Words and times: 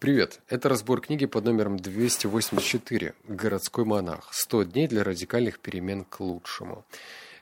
Привет, 0.00 0.40
это 0.48 0.70
разбор 0.70 1.02
книги 1.02 1.26
под 1.26 1.44
номером 1.44 1.76
284 1.76 3.12
«Городской 3.28 3.84
монах. 3.84 4.30
100 4.32 4.62
дней 4.62 4.88
для 4.88 5.04
радикальных 5.04 5.58
перемен 5.58 6.06
к 6.06 6.20
лучшему». 6.20 6.86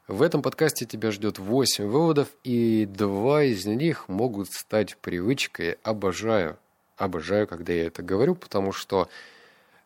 В 0.09 0.23
этом 0.23 0.43
подкасте 0.43 0.85
тебя 0.85 1.13
ждет 1.13 1.39
8 1.39 1.85
выводов, 1.87 2.27
и 2.43 2.85
два 2.85 3.45
из 3.45 3.65
них 3.65 4.09
могут 4.09 4.51
стать 4.51 4.97
привычкой. 4.97 5.79
Обожаю, 5.85 6.59
обожаю, 6.97 7.47
когда 7.47 7.73
я 7.73 7.87
это 7.87 8.03
говорю, 8.03 8.35
потому 8.35 8.73
что 8.73 9.09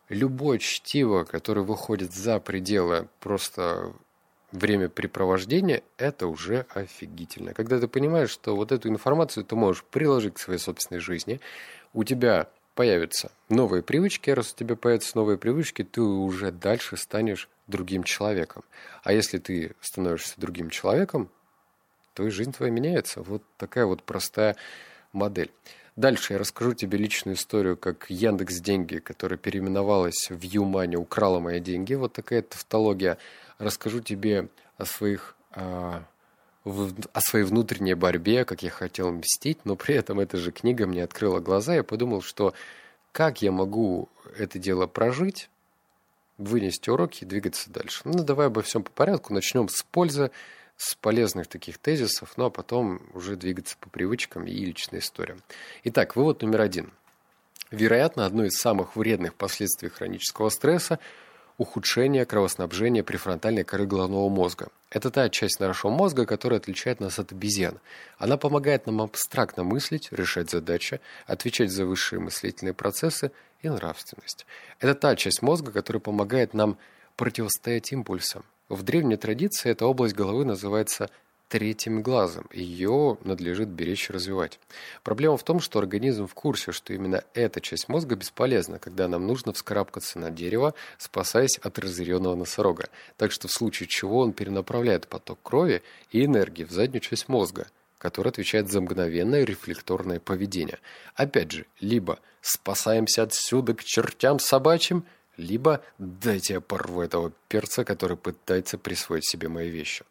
любое 0.09 0.57
чтиво, 0.57 1.25
которое 1.25 1.61
выходит 1.61 2.11
за 2.11 2.39
пределы 2.39 3.07
просто 3.19 3.93
времяпрепровождения, 4.51 5.83
это 5.97 6.25
уже 6.25 6.65
офигительно. 6.73 7.53
Когда 7.53 7.79
ты 7.79 7.87
понимаешь, 7.87 8.31
что 8.31 8.55
вот 8.55 8.71
эту 8.71 8.89
информацию 8.89 9.45
ты 9.45 9.55
можешь 9.55 9.83
приложить 9.83 10.33
к 10.33 10.39
своей 10.39 10.59
собственной 10.59 11.01
жизни, 11.01 11.39
у 11.93 12.03
тебя 12.03 12.49
появятся 12.75 13.31
новые 13.49 13.83
привычки, 13.83 14.29
раз 14.29 14.53
у 14.53 14.55
тебя 14.55 14.75
появятся 14.75 15.17
новые 15.17 15.37
привычки, 15.37 15.83
ты 15.83 16.01
уже 16.01 16.51
дальше 16.51 16.97
станешь 16.97 17.49
другим 17.67 18.03
человеком. 18.03 18.63
А 19.03 19.13
если 19.13 19.37
ты 19.37 19.75
становишься 19.81 20.33
другим 20.37 20.69
человеком, 20.69 21.29
то 22.13 22.25
и 22.25 22.29
жизнь 22.29 22.53
твоя 22.53 22.71
меняется. 22.71 23.21
Вот 23.21 23.43
такая 23.57 23.85
вот 23.85 24.03
простая 24.03 24.55
модель. 25.11 25.51
Дальше 25.95 26.33
я 26.33 26.39
расскажу 26.39 26.73
тебе 26.73 26.97
личную 26.97 27.35
историю, 27.35 27.77
как 27.77 28.09
Яндекс 28.09 28.59
Деньги, 28.59 28.97
которая 28.97 29.37
переименовалась 29.37 30.29
в 30.29 30.41
Юмани, 30.41 30.95
украла 30.95 31.39
мои 31.39 31.59
деньги. 31.59 31.93
Вот 31.93 32.13
такая 32.13 32.41
тавтология. 32.41 33.19
Расскажу 33.59 33.99
тебе 33.99 34.49
о 34.77 34.85
своих 34.85 35.35
а, 35.51 36.03
в, 36.63 36.93
о 37.11 37.21
своей 37.21 37.45
внутренней 37.45 37.93
борьбе, 37.93 38.45
как 38.45 38.63
я 38.63 38.69
хотел 38.69 39.11
мстить, 39.11 39.59
но 39.65 39.75
при 39.75 39.95
этом 39.95 40.19
эта 40.19 40.37
же 40.37 40.51
книга 40.51 40.87
мне 40.87 41.03
открыла 41.03 41.39
глаза. 41.39 41.75
Я 41.75 41.83
подумал, 41.83 42.21
что 42.21 42.53
как 43.11 43.41
я 43.41 43.51
могу 43.51 44.09
это 44.37 44.59
дело 44.59 44.87
прожить, 44.87 45.49
вынести 46.37 46.89
уроки 46.89 47.23
и 47.23 47.27
двигаться 47.27 47.69
дальше. 47.69 48.01
Ну, 48.05 48.23
давай 48.23 48.47
обо 48.47 48.61
всем 48.61 48.83
по 48.83 48.91
порядку. 48.91 49.33
Начнем 49.33 49.67
с 49.69 49.83
пользы, 49.83 50.31
с 50.77 50.95
полезных 50.95 51.47
таких 51.47 51.77
тезисов, 51.77 52.33
ну 52.37 52.45
а 52.45 52.49
потом 52.49 53.01
уже 53.13 53.35
двигаться 53.35 53.77
по 53.79 53.89
привычкам 53.89 54.47
и 54.47 54.53
личной 54.53 54.99
истории. 54.99 55.37
Итак, 55.83 56.15
вывод 56.15 56.41
номер 56.41 56.61
один. 56.61 56.91
Вероятно, 57.69 58.25
одно 58.25 58.45
из 58.45 58.53
самых 58.53 58.95
вредных 58.95 59.35
последствий 59.35 59.89
хронического 59.89 60.49
стресса– 60.49 60.99
ухудшение 61.57 62.25
кровоснабжения 62.25 63.03
префронтальной 63.03 63.63
коры 63.63 63.85
головного 63.85 64.29
мозга. 64.29 64.67
Это 64.89 65.09
та 65.09 65.29
часть 65.29 65.59
нашего 65.59 65.91
мозга, 65.91 66.25
которая 66.25 66.59
отличает 66.59 66.99
нас 66.99 67.19
от 67.19 67.31
обезьян. 67.31 67.79
Она 68.17 68.37
помогает 68.37 68.85
нам 68.85 69.01
абстрактно 69.01 69.63
мыслить, 69.63 70.11
решать 70.11 70.49
задачи, 70.49 71.01
отвечать 71.25 71.71
за 71.71 71.85
высшие 71.85 72.19
мыслительные 72.19 72.73
процессы 72.73 73.31
и 73.61 73.69
нравственность. 73.69 74.45
Это 74.79 74.93
та 74.95 75.15
часть 75.15 75.41
мозга, 75.41 75.71
которая 75.71 76.01
помогает 76.01 76.53
нам 76.53 76.77
противостоять 77.15 77.91
импульсам. 77.91 78.43
В 78.69 78.83
древней 78.83 79.17
традиции 79.17 79.69
эта 79.69 79.85
область 79.85 80.15
головы 80.15 80.45
называется 80.45 81.09
третьим 81.47 82.01
глазом. 82.01 82.49
Ее 82.51 83.17
надлежит 83.23 83.69
беречь 83.69 84.09
и 84.09 84.13
развивать. 84.13 84.59
Проблема 85.03 85.37
в 85.37 85.43
том, 85.43 85.59
что 85.59 85.79
организм 85.79 86.27
в 86.27 86.33
курсе, 86.33 86.71
что 86.71 86.93
именно 86.93 87.23
эта 87.33 87.61
часть 87.61 87.89
мозга 87.89 88.15
бесполезна, 88.15 88.79
когда 88.79 89.07
нам 89.07 89.27
нужно 89.27 89.53
вскарабкаться 89.53 90.19
на 90.19 90.31
дерево, 90.31 90.73
спасаясь 90.97 91.57
от 91.57 91.77
разъяренного 91.79 92.35
носорога. 92.35 92.89
Так 93.17 93.31
что 93.31 93.47
в 93.47 93.51
случае 93.51 93.87
чего 93.87 94.19
он 94.19 94.33
перенаправляет 94.33 95.07
поток 95.07 95.39
крови 95.43 95.83
и 96.11 96.25
энергии 96.25 96.63
в 96.63 96.71
заднюю 96.71 97.01
часть 97.01 97.29
мозга, 97.29 97.67
которая 97.99 98.31
отвечает 98.31 98.71
за 98.71 98.81
мгновенное 98.81 99.43
рефлекторное 99.43 100.19
поведение. 100.19 100.79
Опять 101.15 101.51
же, 101.51 101.65
либо 101.79 102.19
спасаемся 102.41 103.23
отсюда 103.23 103.73
к 103.75 103.83
чертям 103.83 104.39
собачьим, 104.39 105.05
либо 105.37 105.81
дайте 105.97 106.55
я 106.55 106.61
порву 106.61 107.01
этого 107.01 107.31
перца, 107.47 107.83
который 107.85 108.17
пытается 108.17 108.77
присвоить 108.77 109.27
себе 109.27 109.47
мои 109.49 109.69
вещи. 109.69 110.03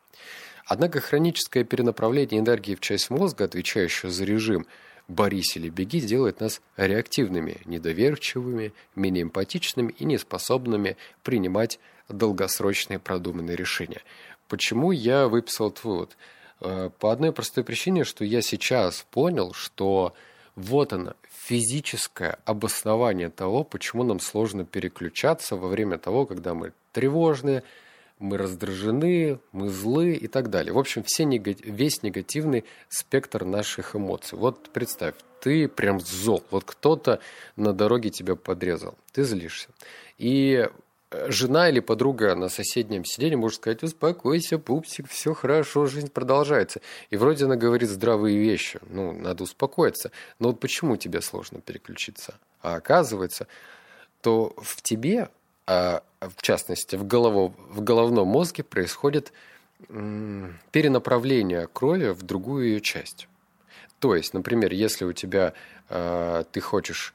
Однако 0.67 1.00
хроническое 1.00 1.65
перенаправление 1.65 2.41
энергии 2.41 2.75
в 2.75 2.81
часть 2.81 3.11
мозга, 3.11 3.45
отвечающую 3.45 4.11
за 4.11 4.25
режим 4.25 4.67
«борись 5.09 5.56
или 5.56 5.69
беги», 5.69 6.00
делает 6.00 6.41
нас 6.41 6.61
реактивными, 6.77 7.59
недоверчивыми, 7.65 8.73
менее 8.95 9.23
эмпатичными 9.23 9.93
и 9.99 10.05
неспособными 10.05 10.97
принимать 11.23 11.81
долгосрочные 12.09 12.99
продуманные 12.99 13.56
решения. 13.56 14.03
Почему 14.49 14.93
я 14.93 15.28
выписал 15.28 15.69
этот 15.69 15.84
вывод? 15.84 16.17
Э, 16.61 16.91
по 16.99 17.11
одной 17.11 17.33
простой 17.33 17.65
причине, 17.65 18.05
что 18.05 18.25
я 18.25 18.43
сейчас 18.43 19.05
понял, 19.11 19.53
что 19.53 20.15
вот 20.55 20.93
оно, 20.93 21.15
физическое 21.31 22.39
обоснование 22.44 23.31
того, 23.31 23.65
почему 23.65 24.05
нам 24.05 24.21
сложно 24.21 24.65
переключаться 24.65 25.56
во 25.56 25.69
время 25.69 25.99
того, 25.99 26.27
когда 26.27 26.55
мы 26.55 26.73
тревожные, 26.93 27.65
мы 28.22 28.38
раздражены, 28.38 29.41
мы 29.50 29.69
злы 29.69 30.15
и 30.15 30.28
так 30.28 30.49
далее. 30.49 30.72
В 30.72 30.78
общем, 30.78 31.03
все 31.03 31.25
негатив, 31.25 31.66
весь 31.66 32.03
негативный 32.03 32.65
спектр 32.88 33.44
наших 33.44 33.97
эмоций. 33.97 34.38
Вот 34.38 34.71
представь, 34.71 35.15
ты 35.41 35.69
прям 35.69 36.00
зол. 36.00 36.44
Вот 36.50 36.65
кто-то 36.65 37.19
на 37.56 37.72
дороге 37.72 38.11
тебя 38.11 38.37
подрезал. 38.37 38.94
Ты 39.12 39.25
злишься. 39.25 39.69
И 40.19 40.69
э, 41.11 41.31
жена 41.31 41.69
или 41.69 41.81
подруга 41.81 42.37
на 42.37 42.49
соседнем 42.49 43.05
сиденье 43.05 43.37
может 43.37 43.56
сказать, 43.59 43.82
успокойся, 43.82 44.59
пупсик, 44.59 45.09
все 45.09 45.34
хорошо, 45.34 45.87
жизнь 45.87 46.11
продолжается. 46.11 46.81
И 47.11 47.16
вроде 47.16 47.47
она 47.47 47.56
говорит 47.56 47.91
здравые 47.91 48.38
вещи, 48.38 48.78
ну, 48.88 49.12
надо 49.12 49.43
успокоиться. 49.43 50.12
Но 50.38 50.49
вот 50.49 50.61
почему 50.61 50.97
тебе 50.97 51.21
сложно 51.21 51.61
переключиться? 51.61 52.34
А 52.61 52.77
оказывается, 52.77 53.49
то 54.21 54.55
в 54.59 54.81
тебе 54.81 55.28
а 55.67 56.03
в 56.21 56.41
частности 56.43 56.97
в, 56.97 57.06
голово, 57.06 57.55
в 57.71 57.83
головном 57.83 58.28
мозге 58.28 58.62
происходит 58.62 59.33
перенаправление 59.89 61.67
крови 61.67 62.11
в 62.11 62.23
другую 62.23 62.67
ее 62.67 62.81
часть. 62.81 63.28
То 63.99 64.15
есть, 64.15 64.34
например, 64.34 64.73
если 64.73 65.05
у 65.05 65.12
тебя 65.12 65.55
э, 65.89 66.45
ты 66.50 66.61
хочешь, 66.61 67.15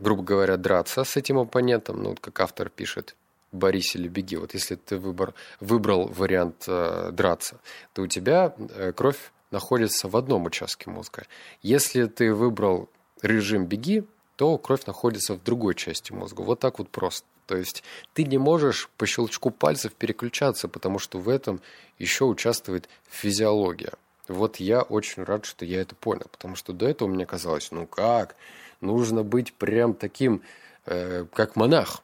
грубо 0.00 0.22
говоря, 0.22 0.56
драться 0.56 1.04
с 1.04 1.16
этим 1.16 1.38
оппонентом, 1.38 2.02
ну, 2.02 2.16
как 2.20 2.40
автор 2.40 2.68
пишет, 2.68 3.16
борись 3.50 3.94
или 3.94 4.08
беги. 4.08 4.36
Вот 4.36 4.54
если 4.54 4.76
ты 4.76 4.96
выбор, 4.96 5.34
выбрал 5.60 6.08
вариант 6.08 6.64
э, 6.66 7.10
драться, 7.12 7.60
то 7.92 8.02
у 8.02 8.06
тебя 8.06 8.54
э, 8.56 8.92
кровь 8.92 9.32
находится 9.50 10.08
в 10.08 10.16
одном 10.16 10.46
участке 10.46 10.90
мозга. 10.90 11.24
Если 11.60 12.06
ты 12.06 12.32
выбрал 12.32 12.88
режим 13.20 13.66
беги, 13.66 14.04
то 14.42 14.58
кровь 14.58 14.86
находится 14.86 15.34
в 15.34 15.44
другой 15.44 15.76
части 15.76 16.10
мозга. 16.10 16.40
Вот 16.40 16.58
так 16.58 16.80
вот 16.80 16.88
просто. 16.88 17.24
То 17.46 17.56
есть 17.56 17.84
ты 18.12 18.24
не 18.24 18.38
можешь 18.38 18.90
по 18.96 19.06
щелчку 19.06 19.52
пальцев 19.52 19.92
переключаться, 19.92 20.66
потому 20.66 20.98
что 20.98 21.20
в 21.20 21.28
этом 21.28 21.60
еще 22.00 22.24
участвует 22.24 22.88
физиология. 23.08 23.92
Вот 24.26 24.56
я 24.56 24.82
очень 24.82 25.22
рад, 25.22 25.44
что 25.44 25.64
я 25.64 25.80
это 25.80 25.94
понял, 25.94 26.26
потому 26.28 26.56
что 26.56 26.72
до 26.72 26.88
этого 26.88 27.06
мне 27.06 27.24
казалось, 27.24 27.70
ну 27.70 27.86
как, 27.86 28.34
нужно 28.80 29.22
быть 29.22 29.52
прям 29.54 29.94
таким, 29.94 30.42
э, 30.86 31.24
как 31.32 31.54
монах, 31.54 32.02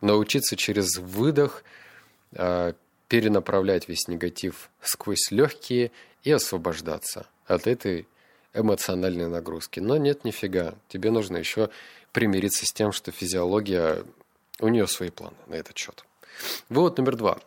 научиться 0.00 0.56
через 0.56 0.96
выдох 0.96 1.62
э, 2.32 2.72
перенаправлять 3.08 3.86
весь 3.86 4.08
негатив 4.08 4.70
сквозь 4.80 5.30
легкие 5.30 5.90
и 6.22 6.32
освобождаться 6.32 7.26
от 7.46 7.66
этой 7.66 8.08
эмоциональной 8.58 9.28
нагрузки. 9.28 9.80
Но 9.80 9.96
нет, 9.96 10.24
нифига. 10.24 10.74
Тебе 10.88 11.10
нужно 11.10 11.36
еще 11.36 11.70
примириться 12.12 12.66
с 12.66 12.72
тем, 12.72 12.92
что 12.92 13.12
физиология, 13.12 14.04
у 14.60 14.68
нее 14.68 14.86
свои 14.86 15.10
планы 15.10 15.36
на 15.46 15.54
этот 15.54 15.76
счет. 15.76 16.04
Вывод 16.68 16.98
номер 16.98 17.16
два. 17.16 17.38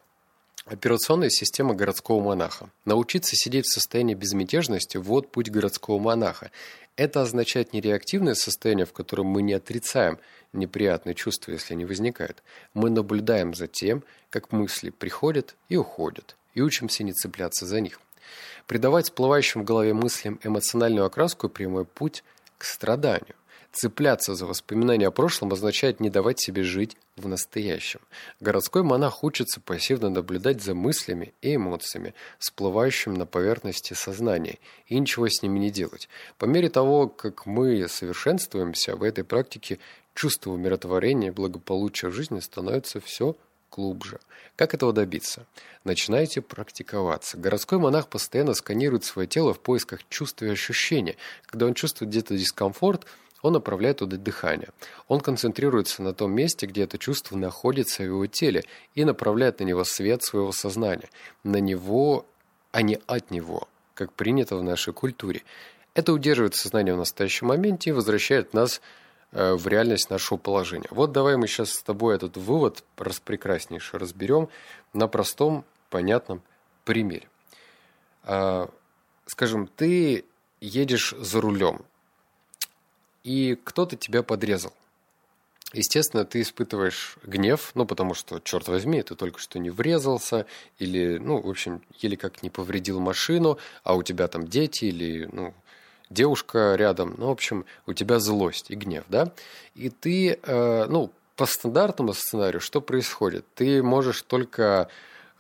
Операционная 0.66 1.30
система 1.30 1.74
городского 1.74 2.22
монаха. 2.24 2.70
Научиться 2.86 3.36
сидеть 3.36 3.66
в 3.66 3.74
состоянии 3.74 4.14
безмятежности– 4.14 4.98
вот 4.98 5.32
путь 5.32 5.50
городского 5.50 5.98
монаха. 5.98 6.52
Это 6.96 7.22
означает 7.22 7.74
не 7.74 7.82
реактивное 7.82 8.36
состояние, 8.36 8.86
в 8.86 8.94
котором 8.94 9.26
мы 9.26 9.42
не 9.42 9.54
отрицаем 9.54 10.20
неприятные 10.54 11.16
чувства, 11.16 11.52
если 11.52 11.74
они 11.74 11.86
возникают. 11.86 12.44
Мы 12.74 12.90
наблюдаем 12.90 13.56
за 13.56 13.68
тем, 13.68 14.04
как 14.30 14.52
мысли 14.52 14.92
приходят 14.92 15.56
и 15.68 15.78
уходят, 15.78 16.36
и 16.54 16.62
учимся 16.62 17.04
не 17.04 17.14
цепляться 17.14 17.66
за 17.66 17.82
них. 17.82 18.00
Придавать 18.68 19.06
всплывающим 19.06 19.62
в 19.62 19.66
голове 19.66 19.94
мыслям 19.94 20.40
эмоциональную 20.44 21.06
окраску– 21.06 21.50
прямой 21.50 21.86
путь 21.86 22.24
к 22.58 22.66
страданию. 22.66 23.36
Цепляться 23.72 24.36
за 24.36 24.46
воспоминания 24.46 25.08
о 25.08 25.12
прошлом 25.12 25.54
означает 25.54 26.02
не 26.02 26.10
давать 26.10 26.42
себе 26.42 26.64
жить 26.64 26.98
в 27.16 27.30
настоящем. 27.30 28.02
Городской 28.42 28.84
монах 28.84 29.24
учится 29.24 29.62
пассивно 29.62 30.10
наблюдать 30.10 30.62
за 30.62 30.76
мыслями 30.76 31.34
и 31.42 31.56
эмоциями, 31.56 32.14
всплывающими 32.38 33.18
на 33.18 33.26
поверхности 33.26 33.94
сознания, 33.94 34.60
и 34.88 35.00
ничего 35.00 35.30
с 35.30 35.42
ними 35.42 35.58
не 35.58 35.72
делать. 35.72 36.10
По 36.38 36.46
мере 36.46 36.70
того, 36.70 37.08
как 37.08 37.46
мы 37.46 37.88
совершенствуемся 37.88 38.98
в 38.98 39.04
этой 39.04 39.24
практике, 39.24 39.80
чувство 40.16 40.52
умиротворения 40.52 41.30
и 41.30 41.32
благополучия 41.32 42.10
в 42.10 42.14
жизни 42.14 42.42
становится 42.42 43.00
все 43.00 43.38
глубже. 43.72 44.20
Как 44.56 44.74
этого 44.74 44.94
добиться? 44.94 45.46
Начинайте 45.84 46.42
практиковаться. 46.42 47.38
Городской 47.38 47.80
монах 47.80 48.08
постоянно 48.08 48.54
сканирует 48.54 49.04
свое 49.04 49.28
тело 49.28 49.54
в 49.54 49.60
поисках 49.60 50.02
чувств 50.10 50.44
и 50.44 50.50
ощущений. 50.50 51.18
Когда 51.46 51.66
он 51.66 51.74
чувствует 51.74 52.12
где-то 52.12 52.38
дискомфорт, 52.38 53.06
Он 53.42 53.54
направляет 53.54 53.98
туда 53.98 54.18
дыхание. 54.18 54.70
Он 55.08 55.20
концентрируется 55.20 56.04
на 56.04 56.14
том 56.14 56.32
месте, 56.32 56.68
где 56.68 56.84
это 56.84 57.00
чувство 57.00 57.36
находится 57.36 58.04
в 58.04 58.06
его 58.06 58.28
теле, 58.28 58.64
и 58.94 59.04
направляет 59.04 59.60
на 59.60 59.64
него 59.64 59.84
свет 59.84 60.22
своего 60.22 60.52
сознания. 60.52 61.10
На 61.44 61.58
него, 61.58 62.28
а 62.72 62.84
не 62.84 63.00
от 63.08 63.32
него, 63.32 63.68
как 63.96 64.14
принято 64.14 64.58
в 64.58 64.64
нашей 64.64 64.94
культуре. 64.94 65.42
Это 65.96 66.14
удерживает 66.14 66.54
сознание 66.54 66.94
в 66.94 66.98
настоящем 66.98 67.48
моменте 67.48 67.90
и 67.90 67.94
возвращает 67.94 68.54
нас 68.54 68.78
э, 68.78 69.01
в 69.32 69.68
реальность 69.68 70.10
нашего 70.10 70.38
положения. 70.38 70.88
Вот 70.92 71.12
давай 71.12 71.38
мы 71.38 71.48
сейчас 71.48 71.72
с 71.72 71.84
тобой 71.84 72.16
этот 72.16 72.38
вывод 72.38 72.84
распрекраснейше 72.98 73.98
разберем 73.98 74.50
на 74.94 75.08
простом, 75.08 75.64
понятном 75.90 76.42
примере. 76.84 77.28
А, 78.24 78.70
скажем, 79.26 79.68
ты 79.68 80.26
едешь 80.60 81.14
за 81.18 81.42
рулем, 81.42 81.82
и 83.24 83.58
кто-то 83.64 83.96
тебя 83.96 84.24
подрезал. 84.24 84.74
Естественно, 85.74 86.26
ты 86.26 86.42
испытываешь 86.42 87.18
гнев, 87.24 87.72
ну, 87.76 87.86
потому 87.86 88.14
что, 88.14 88.40
черт 88.40 88.68
возьми, 88.68 89.02
ты 89.04 89.16
только 89.16 89.40
что 89.40 89.58
не 89.58 89.70
врезался, 89.70 90.46
или, 90.80 91.18
ну, 91.18 91.40
в 91.40 91.50
общем, 91.50 91.82
еле 92.00 92.18
как 92.18 92.44
не 92.44 92.50
повредил 92.50 93.00
машину, 93.00 93.58
а 93.84 93.96
у 93.96 94.04
тебя 94.04 94.28
там 94.28 94.48
дети, 94.48 94.86
или, 94.86 95.30
ну, 95.32 95.54
девушка 96.12 96.76
рядом, 96.76 97.16
ну, 97.18 97.28
в 97.28 97.32
общем, 97.32 97.66
у 97.88 97.94
тебя 97.94 98.20
злость 98.20 98.70
и 98.70 98.76
гнев, 98.76 99.04
да? 99.10 99.32
И 99.76 99.90
ты, 99.90 100.40
э, 100.42 100.86
ну, 100.88 101.12
по 101.36 101.46
стандартному 101.46 102.14
сценарию 102.14 102.62
что 102.62 102.82
происходит? 102.82 103.46
Ты 103.56 103.82
можешь 103.82 104.22
только 104.22 104.90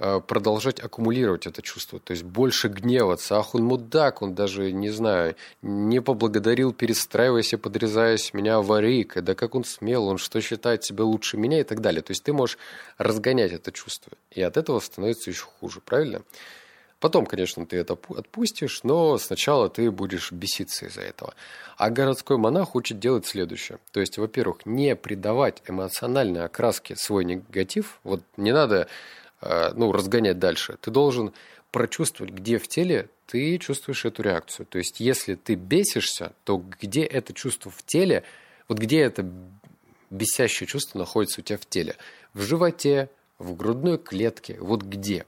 Э, 0.03 0.19
продолжать 0.19 0.79
аккумулировать 0.79 1.45
это 1.45 1.61
чувство, 1.61 1.99
то 1.99 2.09
есть 2.09 2.23
больше 2.23 2.69
гневаться. 2.69 3.37
Ах, 3.37 3.53
он 3.53 3.65
мудак, 3.65 4.23
он 4.23 4.33
даже, 4.33 4.71
не 4.71 4.89
знаю, 4.89 5.35
не 5.61 6.01
поблагодарил, 6.01 6.73
перестраиваясь 6.73 7.53
и 7.53 7.57
подрезаясь 7.57 8.33
меня 8.33 8.55
аварийкой, 8.55 9.21
да 9.21 9.35
как 9.35 9.53
он 9.53 9.63
смел, 9.63 10.07
он 10.07 10.17
что 10.17 10.41
считает 10.41 10.83
себя 10.83 11.03
лучше 11.03 11.37
меня 11.37 11.59
и 11.59 11.63
так 11.63 11.81
далее. 11.81 12.01
То 12.01 12.11
есть 12.11 12.23
ты 12.23 12.33
можешь 12.33 12.57
разгонять 12.97 13.51
это 13.51 13.71
чувство, 13.71 14.13
и 14.31 14.41
от 14.41 14.57
этого 14.57 14.79
становится 14.79 15.29
еще 15.29 15.45
хуже, 15.59 15.81
правильно? 15.85 16.23
Потом, 17.01 17.25
конечно, 17.25 17.65
ты 17.65 17.75
это 17.75 17.97
отпустишь, 18.09 18.83
но 18.83 19.17
сначала 19.17 19.67
ты 19.67 19.91
будешь 19.91 20.31
беситься 20.31 20.85
из-за 20.85 21.01
этого. 21.01 21.33
А 21.75 21.89
городской 21.89 22.37
монах 22.37 22.69
хочет 22.69 22.99
делать 22.99 23.25
следующее. 23.25 23.79
То 23.91 23.99
есть, 23.99 24.17
во-первых, 24.17 24.65
не 24.65 24.95
придавать 24.95 25.61
эмоциональной 25.67 26.45
окраске 26.45 26.95
свой 26.95 27.25
негатив. 27.25 27.99
Вот 28.03 28.21
не 28.37 28.53
надо 28.53 28.87
Э, 29.41 29.71
ну, 29.75 29.91
разгонять 29.91 30.39
дальше. 30.39 30.77
Ты 30.81 30.91
должен 30.91 31.33
прочувствовать, 31.71 32.33
где 32.33 32.57
в 32.57 32.67
теле 32.67 33.09
ты 33.25 33.57
чувствуешь 33.57 34.05
эту 34.05 34.21
реакцию. 34.21 34.65
То 34.67 34.77
есть, 34.77 34.99
если 34.99 35.35
ты 35.35 35.55
бесишься, 35.55 36.33
то 36.43 36.63
где 36.79 37.03
это 37.03 37.33
чувство 37.33 37.71
в 37.71 37.83
теле, 37.83 38.23
вот 38.67 38.77
где 38.77 38.99
это 39.01 39.25
бесящее 40.09 40.67
чувство 40.67 40.99
находится 40.99 41.41
у 41.41 41.43
тебя 41.43 41.57
в 41.57 41.65
теле? 41.65 41.95
В 42.33 42.41
животе, 42.41 43.09
в 43.39 43.55
грудной 43.55 43.97
клетке, 43.97 44.57
вот 44.59 44.83
где? 44.83 45.25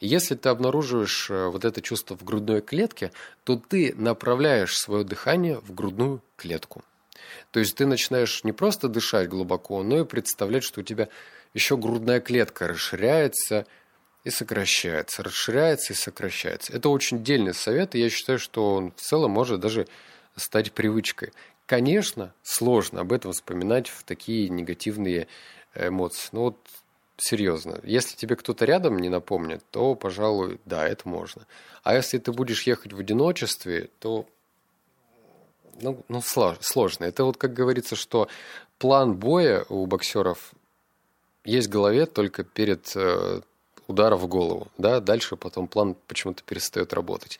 Если 0.00 0.34
ты 0.34 0.48
обнаруживаешь 0.48 1.30
э, 1.30 1.48
вот 1.48 1.64
это 1.64 1.82
чувство 1.82 2.16
в 2.16 2.24
грудной 2.24 2.60
клетке, 2.60 3.12
то 3.44 3.56
ты 3.56 3.94
направляешь 3.96 4.76
свое 4.76 5.04
дыхание 5.04 5.58
в 5.60 5.74
грудную 5.74 6.22
клетку. 6.36 6.82
То 7.50 7.60
есть 7.60 7.76
ты 7.76 7.86
начинаешь 7.86 8.44
не 8.44 8.52
просто 8.52 8.88
дышать 8.88 9.28
глубоко, 9.28 9.82
но 9.82 10.00
и 10.00 10.04
представлять, 10.04 10.64
что 10.64 10.80
у 10.80 10.84
тебя 10.84 11.08
еще 11.54 11.76
грудная 11.76 12.20
клетка 12.20 12.68
расширяется 12.68 13.66
и 14.24 14.30
сокращается, 14.30 15.22
расширяется 15.22 15.92
и 15.92 15.96
сокращается. 15.96 16.72
Это 16.72 16.88
очень 16.88 17.24
дельный 17.24 17.54
совет, 17.54 17.94
и 17.94 18.00
я 18.00 18.10
считаю, 18.10 18.38
что 18.38 18.74
он 18.74 18.92
в 18.92 19.00
целом 19.00 19.32
может 19.32 19.60
даже 19.60 19.86
стать 20.36 20.72
привычкой. 20.72 21.32
Конечно, 21.66 22.34
сложно 22.42 23.00
об 23.00 23.12
этом 23.12 23.32
вспоминать 23.32 23.88
в 23.88 24.02
такие 24.04 24.48
негативные 24.48 25.28
эмоции. 25.74 26.28
Но 26.32 26.42
вот 26.42 26.58
серьезно, 27.20 27.80
если 27.82 28.16
тебе 28.16 28.36
кто-то 28.36 28.64
рядом 28.64 28.98
не 28.98 29.08
напомнит, 29.08 29.62
то, 29.70 29.94
пожалуй, 29.94 30.60
да, 30.64 30.86
это 30.86 31.08
можно. 31.08 31.46
А 31.82 31.94
если 31.94 32.18
ты 32.18 32.32
будешь 32.32 32.66
ехать 32.66 32.92
в 32.92 32.98
одиночестве, 32.98 33.90
то 33.98 34.26
ну, 35.80 36.04
ну 36.08 36.20
сложно. 36.20 37.04
Это 37.04 37.24
вот 37.24 37.36
как 37.36 37.52
говорится, 37.52 37.96
что 37.96 38.28
план 38.78 39.14
боя 39.14 39.64
у 39.68 39.86
боксеров 39.86 40.52
есть 41.44 41.68
в 41.68 41.70
голове 41.70 42.06
только 42.06 42.44
перед 42.44 42.92
э, 42.94 43.40
ударом 43.86 44.18
в 44.18 44.26
голову. 44.26 44.68
Да? 44.78 45.00
Дальше 45.00 45.36
потом 45.36 45.68
план 45.68 45.96
почему-то 46.06 46.42
перестает 46.42 46.92
работать. 46.92 47.38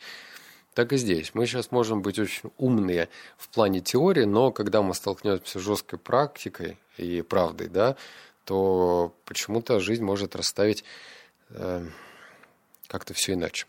Так 0.73 0.93
и 0.93 0.97
здесь. 0.97 1.31
Мы 1.33 1.45
сейчас 1.45 1.71
можем 1.71 2.01
быть 2.01 2.17
очень 2.17 2.49
умные 2.57 3.09
в 3.37 3.49
плане 3.49 3.81
теории, 3.81 4.23
но 4.23 4.51
когда 4.51 4.81
мы 4.81 4.93
столкнемся 4.93 5.59
с 5.59 5.61
жесткой 5.61 5.99
практикой 5.99 6.77
и 6.97 7.21
правдой, 7.21 7.67
да, 7.67 7.97
то 8.45 9.13
почему-то 9.25 9.79
жизнь 9.79 10.03
может 10.03 10.35
расставить 10.35 10.83
э, 11.49 11.85
как-то 12.87 13.13
все 13.13 13.33
иначе. 13.33 13.65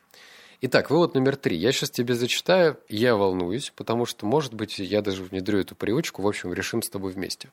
Итак, 0.65 0.91
вывод 0.91 1.15
номер 1.15 1.35
три. 1.35 1.57
Я 1.57 1.73
сейчас 1.73 1.91
тебе 1.91 2.15
зачитаю, 2.15 2.79
я 2.89 3.17
волнуюсь, 3.17 3.73
потому 3.75 4.07
что, 4.07 4.27
может 4.27 4.55
быть, 4.55 4.79
я 4.79 5.03
даже 5.03 5.25
внедрю 5.25 5.59
эту 5.59 5.75
привычку. 5.75 6.23
В 6.23 6.29
общем, 6.29 6.53
решим 6.55 6.83
с 6.83 6.89
тобой 6.89 7.11
вместе. 7.11 7.51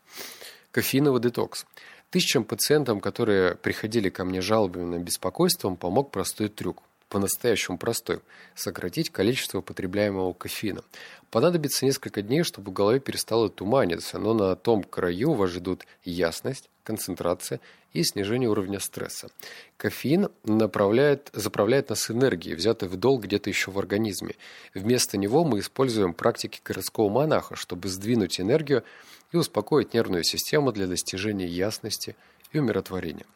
Кофеиновый 0.69 1.19
детокс. 1.19 1.65
Тысячам 2.11 2.43
пациентам, 2.43 3.01
которые 3.01 3.55
приходили 3.55 4.09
ко 4.09 4.25
мне 4.25 4.41
жалобами 4.41 4.83
на 4.83 4.99
беспокойством, 4.99 5.75
помог 5.75 6.11
простой 6.11 6.49
трюк. 6.49 6.83
По-настоящему 7.07 7.79
простой. 7.79 8.19
Сократить 8.53 9.09
количество 9.09 9.61
потребляемого 9.61 10.33
кофеина. 10.33 10.83
Понадобится 11.31 11.85
несколько 11.85 12.21
дней, 12.21 12.43
чтобы 12.43 12.69
в 12.69 12.73
голове 12.73 12.99
перестало 12.99 13.49
туманиться, 13.49 14.19
но 14.19 14.35
на 14.35 14.55
том 14.55 14.83
краю 14.83 15.33
вас 15.33 15.49
ждут 15.49 15.87
ясность, 16.03 16.69
концентрация 16.89 17.59
и 17.93 18.03
снижение 18.03 18.49
уровня 18.49 18.79
стресса. 18.79 19.29
Кофеин 19.77 20.29
направляет, 20.43 21.29
заправляет 21.33 21.89
нас 21.89 22.09
энергией, 22.09 22.55
взятой 22.55 22.89
в 22.89 22.95
долг 22.95 23.25
где-то 23.25 23.47
еще 23.47 23.69
в 23.69 23.77
организме. 23.77 24.33
Вместо 24.73 25.15
него 25.15 25.43
мы 25.43 25.59
используем 25.59 26.15
практики 26.15 26.59
городского 26.65 27.09
монаха, 27.09 27.55
чтобы 27.55 27.89
сдвинуть 27.89 28.41
энергию 28.41 28.83
и 29.31 29.37
успокоить 29.37 29.93
нервную 29.93 30.23
систему 30.23 30.71
для 30.71 30.87
достижения 30.87 31.45
ясности 31.45 32.15
и 32.53 32.57
умиротворения. 32.57 33.27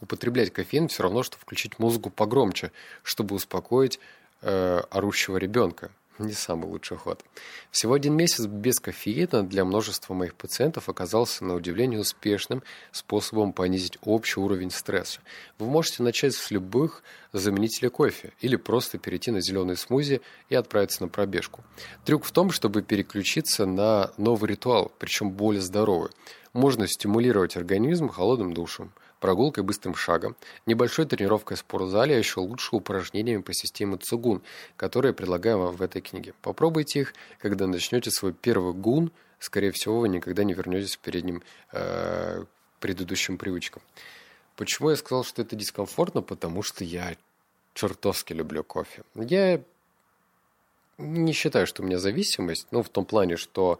Употреблять 0.00 0.52
кофеин 0.52 0.86
все 0.86 1.02
равно, 1.02 1.24
что 1.24 1.36
включить 1.36 1.80
музыку 1.80 2.10
погромче, 2.10 2.70
чтобы 3.02 3.34
успокоить 3.34 3.98
э, 4.42 4.82
орущего 4.90 5.36
ребенка. 5.36 5.90
Не 6.18 6.32
самый 6.32 6.66
лучший 6.66 6.96
ход. 6.96 7.24
Всего 7.70 7.94
один 7.94 8.14
месяц 8.14 8.46
без 8.46 8.80
кофеина 8.80 9.44
для 9.44 9.64
множества 9.64 10.14
моих 10.14 10.34
пациентов 10.34 10.88
оказался 10.88 11.44
на 11.44 11.54
удивление 11.54 12.00
успешным 12.00 12.64
способом 12.90 13.52
понизить 13.52 13.98
общий 14.02 14.40
уровень 14.40 14.72
стресса. 14.72 15.20
Вы 15.58 15.66
можете 15.66 16.02
начать 16.02 16.34
с 16.34 16.50
любых 16.50 17.04
заменителей 17.32 17.88
кофе 17.88 18.32
или 18.40 18.56
просто 18.56 18.98
перейти 18.98 19.30
на 19.30 19.40
зеленый 19.40 19.76
смузи 19.76 20.20
и 20.48 20.56
отправиться 20.56 21.02
на 21.04 21.08
пробежку. 21.08 21.62
Трюк 22.04 22.24
в 22.24 22.32
том, 22.32 22.50
чтобы 22.50 22.82
переключиться 22.82 23.64
на 23.64 24.10
новый 24.16 24.50
ритуал, 24.50 24.90
причем 24.98 25.30
более 25.30 25.62
здоровый. 25.62 26.10
Можно 26.52 26.88
стимулировать 26.88 27.56
организм 27.56 28.08
холодным 28.08 28.54
душем– 28.54 28.92
прогулкой 29.20 29.64
быстрым 29.64 29.94
шагом, 29.94 30.36
небольшой 30.66 31.06
тренировкой 31.06 31.56
в 31.56 31.60
спортзале, 31.60 32.14
а 32.14 32.18
еще 32.18 32.40
лучше 32.40 32.76
упражнениями 32.76 33.42
по 33.42 33.52
системе 33.52 33.96
цугун, 33.96 34.42
которые 34.76 35.12
предлагаем 35.12 35.58
вам 35.58 35.76
в 35.76 35.82
этой 35.82 36.00
книге. 36.02 36.34
Попробуйте 36.42 37.00
их, 37.00 37.14
когда 37.38 37.66
начнете 37.66 38.10
свой 38.10 38.32
первый 38.32 38.74
гун, 38.74 39.10
скорее 39.38 39.72
всего, 39.72 40.00
вы 40.00 40.08
никогда 40.08 40.44
не 40.44 40.54
вернетесь 40.54 40.96
к 40.96 41.00
передним 41.00 41.42
э, 41.72 42.44
предыдущим 42.80 43.38
привычкам. 43.38 43.82
Почему 44.56 44.90
я 44.90 44.96
сказал, 44.96 45.24
что 45.24 45.42
это 45.42 45.56
дискомфортно? 45.56 46.22
Потому 46.22 46.62
что 46.62 46.84
я 46.84 47.16
чертовски 47.74 48.32
люблю 48.32 48.64
кофе. 48.64 49.02
Я 49.14 49.62
не 50.98 51.32
считаю, 51.32 51.66
что 51.66 51.82
у 51.82 51.86
меня 51.86 51.98
зависимость, 51.98 52.66
ну, 52.72 52.82
в 52.82 52.88
том 52.88 53.04
плане, 53.04 53.36
что 53.36 53.78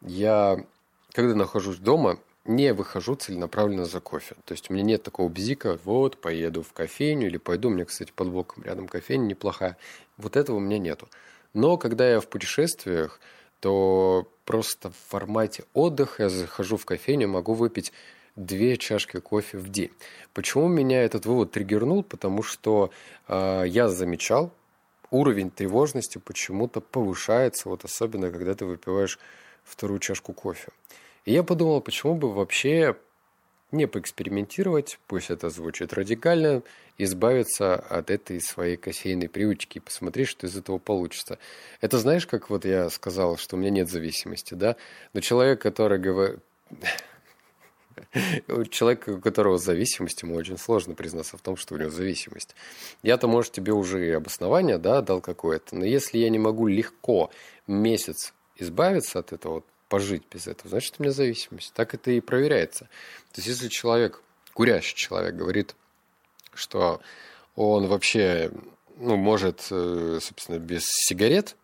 я, 0.00 0.64
когда 1.12 1.34
нахожусь 1.34 1.78
дома, 1.78 2.20
не 2.48 2.72
выхожу 2.72 3.14
целенаправленно 3.14 3.84
за 3.84 4.00
кофе. 4.00 4.36
То 4.44 4.52
есть 4.52 4.70
у 4.70 4.74
меня 4.74 4.84
нет 4.84 5.02
такого 5.02 5.28
бзика, 5.28 5.78
вот, 5.84 6.20
поеду 6.20 6.62
в 6.62 6.72
кофейню 6.72 7.26
или 7.26 7.38
пойду, 7.38 7.68
у 7.68 7.72
меня, 7.72 7.84
кстати, 7.84 8.12
под 8.14 8.28
боком 8.28 8.62
рядом 8.64 8.88
кофейня 8.88 9.26
неплохая. 9.26 9.76
Вот 10.16 10.36
этого 10.36 10.56
у 10.56 10.60
меня 10.60 10.78
нету. 10.78 11.08
Но 11.54 11.76
когда 11.76 12.08
я 12.08 12.20
в 12.20 12.28
путешествиях, 12.28 13.20
то 13.60 14.28
просто 14.44 14.90
в 14.90 14.96
формате 15.08 15.64
отдыха 15.72 16.24
я 16.24 16.28
захожу 16.28 16.76
в 16.76 16.84
кофейню, 16.84 17.28
могу 17.28 17.54
выпить 17.54 17.92
две 18.36 18.76
чашки 18.76 19.18
кофе 19.18 19.58
в 19.58 19.70
день. 19.70 19.90
Почему 20.34 20.68
меня 20.68 21.02
этот 21.02 21.26
вывод 21.26 21.52
триггернул? 21.52 22.02
Потому 22.02 22.42
что 22.42 22.90
э, 23.28 23.64
я 23.66 23.88
замечал, 23.88 24.52
уровень 25.10 25.50
тревожности 25.50 26.18
почему-то 26.18 26.80
повышается, 26.80 27.68
вот 27.68 27.84
особенно 27.84 28.30
когда 28.30 28.54
ты 28.54 28.66
выпиваешь 28.66 29.18
вторую 29.64 29.98
чашку 30.00 30.32
кофе. 30.32 30.68
И 31.26 31.32
я 31.32 31.42
подумал, 31.42 31.82
почему 31.82 32.14
бы 32.14 32.32
вообще 32.32 32.96
не 33.72 33.86
поэкспериментировать, 33.86 34.98
пусть 35.08 35.30
это 35.30 35.50
звучит 35.50 35.92
радикально, 35.92 36.62
избавиться 36.98 37.74
от 37.74 38.10
этой 38.10 38.40
своей 38.40 38.76
кофейной 38.76 39.28
привычки 39.28 39.78
и 39.78 39.80
посмотреть, 39.80 40.28
что 40.28 40.46
из 40.46 40.56
этого 40.56 40.78
получится. 40.78 41.38
Это 41.80 41.98
знаешь, 41.98 42.26
как 42.26 42.48
вот 42.48 42.64
я 42.64 42.88
сказал, 42.90 43.36
что 43.36 43.56
у 43.56 43.58
меня 43.58 43.70
нет 43.70 43.90
зависимости, 43.90 44.54
да? 44.54 44.76
Но 45.12 45.20
человек, 45.20 45.60
который 45.60 45.98
говорит... 45.98 46.40
Человек, 48.70 49.08
у 49.08 49.20
которого 49.20 49.56
зависимость, 49.56 50.22
ему 50.22 50.34
очень 50.34 50.58
сложно 50.58 50.94
признаться 50.94 51.38
в 51.38 51.40
том, 51.40 51.56
что 51.56 51.74
у 51.74 51.78
него 51.78 51.88
зависимость. 51.88 52.54
Я-то, 53.02 53.26
может, 53.26 53.52
тебе 53.52 53.72
уже 53.72 54.06
и 54.06 54.10
обоснование 54.10 54.76
да, 54.76 55.00
дал 55.00 55.22
какое-то, 55.22 55.76
но 55.76 55.84
если 55.84 56.18
я 56.18 56.28
не 56.28 56.38
могу 56.38 56.66
легко 56.66 57.30
месяц 57.66 58.34
избавиться 58.58 59.18
от 59.18 59.32
этого, 59.32 59.64
пожить 59.88 60.24
без 60.30 60.46
этого, 60.46 60.70
значит, 60.70 60.94
у 60.98 61.02
меня 61.02 61.12
зависимость. 61.12 61.72
Так 61.74 61.94
это 61.94 62.10
и 62.10 62.20
проверяется. 62.20 62.84
То 63.32 63.40
есть, 63.40 63.48
если 63.48 63.68
человек, 63.68 64.22
курящий 64.52 64.96
человек, 64.96 65.34
говорит, 65.34 65.74
что 66.54 67.00
он 67.54 67.86
вообще 67.86 68.50
ну, 68.96 69.16
может, 69.16 69.66
э, 69.70 70.18
собственно, 70.20 70.58
без 70.58 70.84
сигарет, 70.86 71.56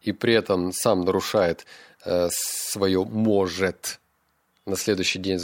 и 0.00 0.12
при 0.12 0.34
этом 0.34 0.72
сам 0.72 1.00
нарушает 1.00 1.66
э, 2.04 2.28
свое 2.30 3.04
«может», 3.04 4.00
на 4.66 4.76
следующий 4.76 5.18
день 5.18 5.38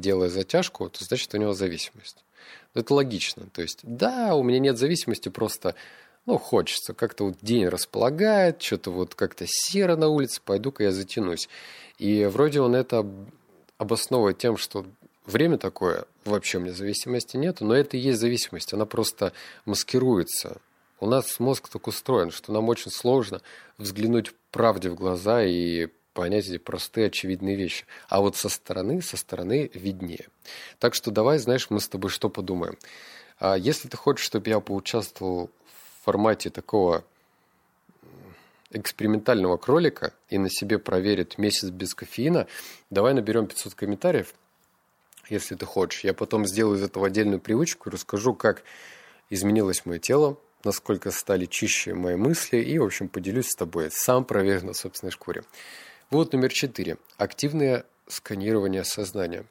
делая 0.00 0.30
затяжку, 0.30 0.88
то 0.88 1.04
значит 1.04 1.34
у 1.34 1.36
него 1.36 1.52
зависимость. 1.52 2.24
Это 2.72 2.94
логично. 2.94 3.46
То 3.52 3.60
есть, 3.60 3.80
да, 3.82 4.34
у 4.34 4.42
меня 4.42 4.58
нет 4.60 4.78
зависимости, 4.78 5.28
просто 5.28 5.74
ну, 6.26 6.38
хочется. 6.38 6.94
Как-то 6.94 7.24
вот 7.24 7.38
день 7.42 7.66
располагает, 7.68 8.62
что-то 8.62 8.90
вот 8.90 9.14
как-то 9.14 9.44
серо 9.48 9.96
на 9.96 10.08
улице, 10.08 10.40
пойду-ка 10.44 10.84
я 10.84 10.92
затянусь. 10.92 11.48
И 11.98 12.24
вроде 12.26 12.60
он 12.60 12.74
это 12.74 13.06
обосновывает 13.78 14.38
тем, 14.38 14.56
что 14.56 14.86
время 15.26 15.58
такое, 15.58 16.04
вообще 16.24 16.58
у 16.58 16.60
меня 16.60 16.72
зависимости 16.72 17.36
нет, 17.36 17.60
но 17.60 17.74
это 17.74 17.96
и 17.96 18.00
есть 18.00 18.20
зависимость, 18.20 18.72
она 18.72 18.86
просто 18.86 19.32
маскируется. 19.64 20.60
У 21.00 21.06
нас 21.06 21.40
мозг 21.40 21.68
так 21.68 21.88
устроен, 21.88 22.30
что 22.30 22.52
нам 22.52 22.68
очень 22.68 22.92
сложно 22.92 23.40
взглянуть 23.76 24.32
правде 24.52 24.88
в 24.90 24.94
глаза 24.94 25.42
и 25.42 25.88
понять 26.14 26.46
эти 26.46 26.58
простые, 26.58 27.08
очевидные 27.08 27.56
вещи. 27.56 27.86
А 28.08 28.20
вот 28.20 28.36
со 28.36 28.48
стороны, 28.48 29.02
со 29.02 29.16
стороны 29.16 29.70
виднее. 29.74 30.28
Так 30.78 30.94
что 30.94 31.10
давай, 31.10 31.38
знаешь, 31.38 31.70
мы 31.70 31.80
с 31.80 31.88
тобой 31.88 32.10
что 32.10 32.28
подумаем. 32.28 32.78
А 33.40 33.56
если 33.56 33.88
ты 33.88 33.96
хочешь, 33.96 34.24
чтобы 34.24 34.48
я 34.50 34.60
поучаствовал 34.60 35.50
формате 36.04 36.50
такого 36.50 37.04
экспериментального 38.70 39.56
кролика 39.56 40.12
и 40.28 40.38
на 40.38 40.48
себе 40.50 40.78
проверит 40.78 41.38
месяц 41.38 41.68
без 41.68 41.94
кофеина, 41.94 42.46
давай 42.90 43.14
наберем 43.14 43.46
500 43.46 43.74
комментариев, 43.74 44.34
если 45.28 45.54
ты 45.54 45.66
хочешь. 45.66 46.04
Я 46.04 46.14
потом 46.14 46.46
сделаю 46.46 46.78
из 46.78 46.82
этого 46.82 47.06
отдельную 47.06 47.40
привычку 47.40 47.88
и 47.88 47.92
расскажу, 47.92 48.34
как 48.34 48.62
изменилось 49.30 49.84
мое 49.86 49.98
тело, 49.98 50.38
насколько 50.64 51.10
стали 51.10 51.46
чище 51.46 51.94
мои 51.94 52.16
мысли 52.16 52.58
и, 52.58 52.78
в 52.78 52.84
общем, 52.84 53.08
поделюсь 53.08 53.50
с 53.50 53.54
тобой. 53.54 53.90
Сам 53.90 54.24
проверю 54.24 54.66
на 54.66 54.74
собственной 54.74 55.10
шкуре. 55.10 55.44
Вот 56.10 56.32
номер 56.32 56.52
четыре. 56.52 56.98
Активное 57.16 57.84
сканирование 58.06 58.84
сознания. 58.84 59.46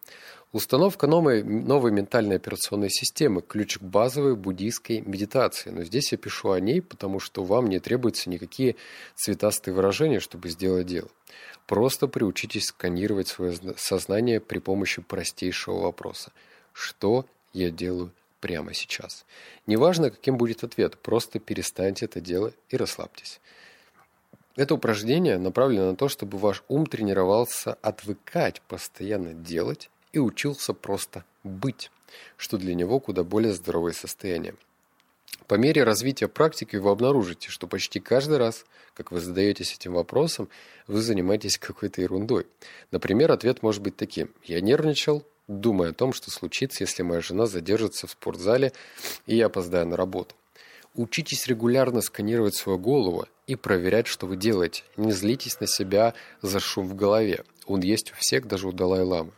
Установка 0.53 1.07
новой, 1.07 1.43
новой 1.43 1.91
ментальной 1.91 2.35
операционной 2.35 2.89
системы– 2.89 3.41
ключ 3.47 3.77
к 3.77 3.81
базовой 3.81 4.35
буддийской 4.35 4.99
медитации. 4.99 5.69
Но 5.69 5.85
здесь 5.85 6.11
я 6.11 6.17
пишу 6.17 6.51
о 6.51 6.59
ней, 6.59 6.81
потому 6.81 7.21
что 7.21 7.45
вам 7.45 7.67
не 7.67 7.79
требуются 7.79 8.29
никакие 8.29 8.75
цветастые 9.15 9.73
выражения, 9.73 10.19
чтобы 10.19 10.49
сделать 10.49 10.87
дело. 10.87 11.07
Просто 11.67 12.07
приучитесь 12.07 12.65
сканировать 12.65 13.29
свое 13.29 13.53
сознание 13.77 14.41
при 14.41 14.59
помощи 14.59 15.01
простейшего 15.01 15.79
вопроса. 15.79 16.33
Что 16.73 17.25
я 17.53 17.69
делаю 17.69 18.11
прямо 18.41 18.73
сейчас? 18.73 19.25
Неважно, 19.67 20.09
каким 20.09 20.35
будет 20.35 20.65
ответ, 20.65 20.97
просто 20.97 21.39
перестаньте 21.39 22.05
это 22.05 22.19
делать 22.19 22.55
и 22.67 22.75
расслабьтесь. 22.75 23.39
Это 24.57 24.75
упражнение 24.75 25.37
направлено 25.37 25.91
на 25.91 25.95
то, 25.95 26.09
чтобы 26.09 26.37
ваш 26.37 26.61
ум 26.67 26.87
тренировался 26.87 27.77
отвыкать 27.81 28.61
постоянно 28.63 29.33
делать 29.33 29.89
и 30.13 30.19
учился 30.19 30.73
просто 30.73 31.25
быть, 31.43 31.91
что 32.37 32.57
для 32.57 32.73
него 32.73 32.99
куда 32.99 33.23
более 33.23 33.53
здоровое 33.53 33.93
состояние. 33.93 34.55
По 35.47 35.55
мере 35.55 35.83
развития 35.83 36.27
практики 36.27 36.77
вы 36.77 36.91
обнаружите, 36.91 37.49
что 37.49 37.67
почти 37.67 37.99
каждый 37.99 38.37
раз, 38.37 38.65
как 38.93 39.11
вы 39.11 39.19
задаетесь 39.19 39.73
этим 39.73 39.93
вопросом, 39.93 40.49
вы 40.87 41.01
занимаетесь 41.01 41.57
какой-то 41.57 42.01
ерундой. 42.01 42.47
Например, 42.91 43.31
ответ 43.31 43.61
может 43.61 43.81
быть 43.81 43.97
таким. 43.97 44.29
Я 44.43 44.61
нервничал, 44.61 45.25
думая 45.47 45.89
о 45.89 45.93
том, 45.93 46.13
что 46.13 46.31
случится, 46.31 46.83
если 46.83 47.03
моя 47.03 47.21
жена 47.21 47.47
задержится 47.47 48.07
в 48.07 48.11
спортзале, 48.11 48.71
и 49.25 49.35
я 49.35 49.47
опоздаю 49.47 49.87
на 49.87 49.97
работу. 49.97 50.35
Учитесь 50.95 51.47
регулярно 51.47 52.01
сканировать 52.01 52.55
свою 52.55 52.77
голову 52.77 53.25
и 53.47 53.55
проверять, 53.55 54.07
что 54.07 54.27
вы 54.27 54.35
делаете. 54.35 54.83
Не 54.97 55.11
злитесь 55.11 55.59
на 55.59 55.67
себя 55.67 56.13
за 56.41 56.59
шум 56.59 56.87
в 56.87 56.95
голове. 56.95 57.43
Он 57.65 57.81
есть 57.81 58.11
у 58.11 58.15
всех, 58.15 58.47
даже 58.47 58.67
у 58.67 58.73
Далай-ламы. 58.73 59.31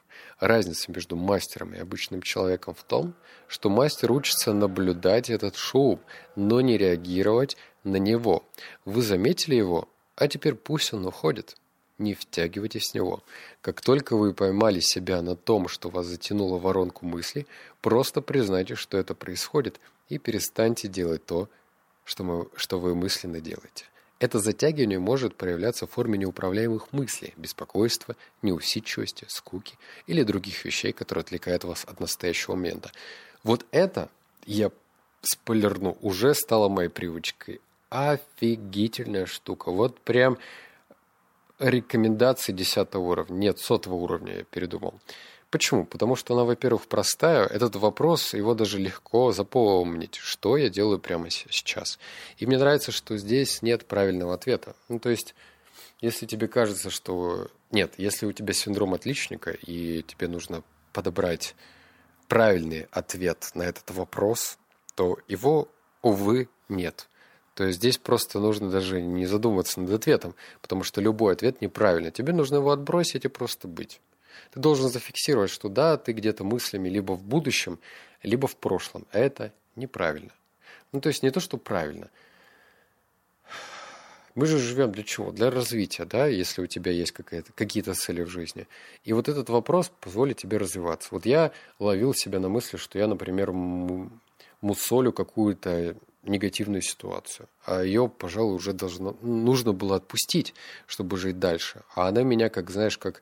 Разница 0.43 0.91
между 0.91 1.15
мастером 1.15 1.73
и 1.73 1.77
обычным 1.77 2.21
человеком 2.21 2.73
в 2.73 2.83
том, 2.83 3.13
что 3.47 3.69
мастер 3.69 4.11
учится 4.11 4.51
наблюдать 4.51 5.29
этот 5.29 5.55
шум, 5.55 6.01
но 6.35 6.59
не 6.59 6.77
реагировать 6.77 7.55
на 7.85 7.95
него. 7.95 8.43
Вы 8.83 9.03
заметили 9.03 9.55
его, 9.55 9.87
а 10.17 10.27
теперь 10.27 10.55
пусть 10.55 10.91
он 10.91 11.05
уходит. 11.05 11.55
Не 11.97 12.13
втягивайтесь 12.13 12.91
в 12.91 12.93
него. 12.93 13.23
Как 13.61 13.79
только 13.79 14.17
вы 14.17 14.33
поймали 14.33 14.81
себя 14.81 15.21
на 15.21 15.37
том, 15.37 15.69
что 15.69 15.87
вас 15.87 16.07
затянуло 16.07 16.59
воронку 16.59 17.05
мысли, 17.05 17.47
просто 17.79 18.19
признайте, 18.19 18.75
что 18.75 18.97
это 18.97 19.15
происходит, 19.15 19.79
и 20.09 20.17
перестаньте 20.17 20.89
делать 20.89 21.25
то, 21.25 21.47
что, 22.03 22.25
мы, 22.25 22.47
что 22.57 22.81
вы 22.81 22.95
мысленно 22.95 23.39
делаете. 23.39 23.85
Это 24.23 24.39
затягивание 24.39 24.99
может 24.99 25.35
проявляться 25.35 25.85
в 25.85 25.91
форме 25.91 26.17
неуправляемых 26.17 26.93
мыслей, 26.93 27.33
беспокойства, 27.35 28.15
неусидчивости, 28.41 29.25
скуки 29.27 29.77
или 30.07 30.23
других 30.23 30.63
вещей, 30.63 30.93
которые 30.93 31.23
отвлекают 31.23 31.65
вас 31.65 31.83
от 31.83 31.99
настоящего 31.99 32.55
момента. 32.55 32.89
Вот 33.43 33.65
это, 33.71 34.09
я 34.45 34.71
спойлерну, 35.23 35.97
уже 35.99 36.33
стало 36.35 36.69
моей 36.69 36.87
привычкой. 36.87 37.59
Офигительная 37.89 39.25
штука. 39.25 39.73
Вот 39.73 39.99
прям 39.99 40.37
рекомендации 41.59 42.53
10 42.53 42.95
уровня. 42.95 43.35
Нет, 43.35 43.59
сотого 43.59 43.95
уровня 43.95 44.37
я 44.37 44.43
передумал. 44.45 45.01
Почему? 45.53 45.85
Потому 45.85 46.15
что 46.15 46.33
она, 46.33 46.45
во-первых, 46.45 46.87
простая. 46.87 47.45
Этот 47.45 47.75
вопрос, 47.75 48.33
его 48.33 48.55
даже 48.55 48.79
легко 48.79 49.31
запомнить, 49.31 50.15
что 50.15 50.57
я 50.57 50.67
делаю 50.67 50.97
прямо 50.97 51.29
сейчас. 51.29 51.99
И 52.39 52.47
мне 52.47 52.57
нравится, 52.57 52.91
что 52.91 53.17
здесь 53.17 53.61
нет 53.61 53.85
правильного 53.85 54.33
ответа. 54.33 54.75
Ну, 54.89 54.97
то 54.97 55.11
есть, 55.11 55.35
если 56.01 56.25
тебе 56.25 56.47
кажется, 56.47 56.89
что... 56.89 57.51
Нет, 57.69 57.93
если 57.97 58.25
у 58.25 58.31
тебя 58.31 58.51
синдром 58.51 58.95
отличника, 58.95 59.51
и 59.51 60.01
тебе 60.01 60.27
нужно 60.27 60.63
подобрать 60.91 61.53
правильный 62.27 62.87
ответ 62.89 63.51
на 63.53 63.61
этот 63.61 63.91
вопрос, 63.91 64.57
то 64.95 65.19
его, 65.27 65.67
увы, 66.01 66.49
нет. 66.67 67.09
То 67.53 67.65
есть 67.65 67.77
здесь 67.77 67.99
просто 67.99 68.39
нужно 68.39 68.71
даже 68.71 69.03
не 69.03 69.27
задумываться 69.27 69.81
над 69.81 69.91
ответом, 69.91 70.33
потому 70.63 70.83
что 70.83 70.99
любой 70.99 71.33
ответ 71.33 71.61
неправильный. 71.61 72.09
Тебе 72.09 72.33
нужно 72.33 72.55
его 72.55 72.71
отбросить 72.71 73.25
и 73.25 73.27
просто 73.27 73.67
быть. 73.67 74.01
Ты 74.51 74.59
должен 74.59 74.89
зафиксировать, 74.89 75.51
что 75.51 75.69
да, 75.69 75.97
ты 75.97 76.11
где-то 76.11 76.43
мыслями 76.43 76.89
либо 76.89 77.13
в 77.13 77.23
будущем, 77.23 77.79
либо 78.21 78.47
в 78.47 78.55
прошлом. 78.55 79.05
А 79.11 79.19
это 79.19 79.51
неправильно. 79.75 80.31
Ну, 80.91 81.01
то 81.01 81.09
есть 81.09 81.23
не 81.23 81.31
то, 81.31 81.39
что 81.39 81.57
правильно. 81.57 82.09
Мы 84.35 84.47
же 84.47 84.57
живем 84.57 84.91
для 84.91 85.03
чего? 85.03 85.31
Для 85.31 85.51
развития, 85.51 86.05
да, 86.05 86.25
если 86.25 86.61
у 86.61 86.67
тебя 86.67 86.91
есть 86.91 87.11
какие-то 87.11 87.93
цели 87.93 88.23
в 88.23 88.29
жизни. 88.29 88.67
И 89.03 89.13
вот 89.13 89.29
этот 89.29 89.49
вопрос 89.49 89.91
позволит 89.99 90.37
тебе 90.37 90.57
развиваться. 90.57 91.09
Вот 91.11 91.25
я 91.25 91.51
ловил 91.77 92.15
себя 92.15 92.39
на 92.39 92.49
мысли, 92.49 92.77
что 92.77 92.97
я, 92.97 93.07
например, 93.07 93.51
мусолю 94.61 95.13
какую-то 95.13 95.95
негативную 96.23 96.81
ситуацию. 96.81 97.47
А 97.65 97.83
ее, 97.83 98.09
пожалуй, 98.09 98.55
уже 98.55 98.73
должно, 98.73 99.17
нужно 99.21 99.73
было 99.73 99.97
отпустить, 99.97 100.53
чтобы 100.87 101.17
жить 101.17 101.39
дальше. 101.39 101.83
А 101.95 102.07
она 102.07 102.23
меня, 102.23 102.49
как 102.49 102.69
знаешь, 102.69 102.97
как 102.97 103.21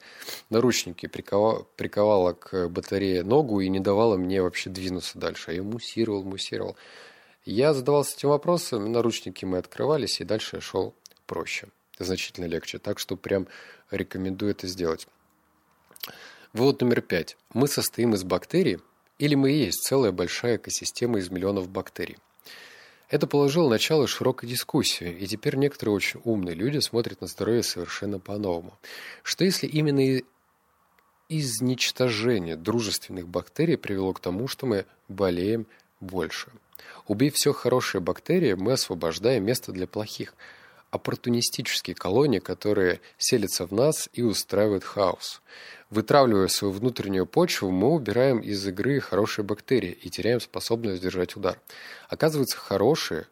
наручники 0.49 1.07
приковала, 1.07 1.65
приковала 1.75 2.33
к 2.33 2.69
батарее 2.69 3.23
ногу 3.23 3.59
и 3.59 3.69
не 3.69 3.79
давала 3.79 4.17
мне 4.17 4.41
вообще 4.41 4.69
двинуться 4.69 5.17
дальше. 5.17 5.51
А 5.51 5.53
я 5.53 5.63
муссировал, 5.63 6.23
муссировал. 6.23 6.75
Я 7.43 7.73
задавался 7.73 8.15
этим 8.15 8.29
вопросом, 8.29 8.91
наручники 8.91 9.45
мы 9.45 9.57
открывались, 9.57 10.21
и 10.21 10.23
дальше 10.23 10.57
я 10.57 10.61
шел 10.61 10.93
проще, 11.25 11.69
значительно 11.97 12.45
легче. 12.45 12.77
Так 12.77 12.99
что 12.99 13.17
прям 13.17 13.47
рекомендую 13.89 14.51
это 14.51 14.67
сделать. 14.67 15.07
Вывод 16.53 16.81
номер 16.81 17.01
пять. 17.01 17.37
Мы 17.53 17.67
состоим 17.67 18.13
из 18.13 18.23
бактерий, 18.23 18.79
или 19.17 19.35
мы 19.35 19.51
и 19.51 19.65
есть 19.65 19.81
целая 19.83 20.11
большая 20.11 20.57
экосистема 20.57 21.17
из 21.17 21.31
миллионов 21.31 21.69
бактерий. 21.69 22.17
Это 23.11 23.27
положило 23.27 23.69
начало 23.69 24.07
широкой 24.07 24.47
дискуссии, 24.47 25.11
и 25.11 25.27
теперь 25.27 25.57
некоторые 25.57 25.93
очень 25.93 26.21
умные 26.23 26.55
люди 26.55 26.79
смотрят 26.79 27.19
на 27.19 27.27
здоровье 27.27 27.61
совершенно 27.61 28.19
по-новому. 28.19 28.79
Что 29.21 29.43
если 29.43 29.67
именно 29.67 30.21
изничтожение 31.27 32.55
дружественных 32.55 33.27
бактерий 33.27 33.77
привело 33.77 34.13
к 34.13 34.21
тому, 34.21 34.47
что 34.47 34.65
мы 34.65 34.85
болеем 35.09 35.67
больше. 35.99 36.51
Убив 37.05 37.33
все 37.35 37.51
хорошие 37.51 37.99
бактерии, 37.99 38.53
мы 38.53 38.73
освобождаем 38.73 39.43
место 39.43 39.73
для 39.73 39.87
плохих. 39.87 40.33
Оппортунистические 40.91 41.95
колонии, 41.95 42.39
которые 42.39 42.99
селятся 43.17 43.65
в 43.65 43.71
нас 43.71 44.09
и 44.13 44.21
устраивают 44.21 44.83
хаос. 44.83 45.41
Вытравливая 45.89 46.47
свою 46.47 46.73
внутреннюю 46.73 47.25
почву, 47.25 47.71
мы 47.71 47.89
убираем 47.89 48.39
из 48.39 48.65
игры 48.67 48.99
хорошие 48.99 49.43
бактерии 49.43 49.91
и 49.91 50.09
теряем 50.09 50.39
способность 50.41 51.01
держать 51.01 51.35
удар. 51.35 51.59
Оказывается, 52.09 52.57
хорошие 52.57 53.27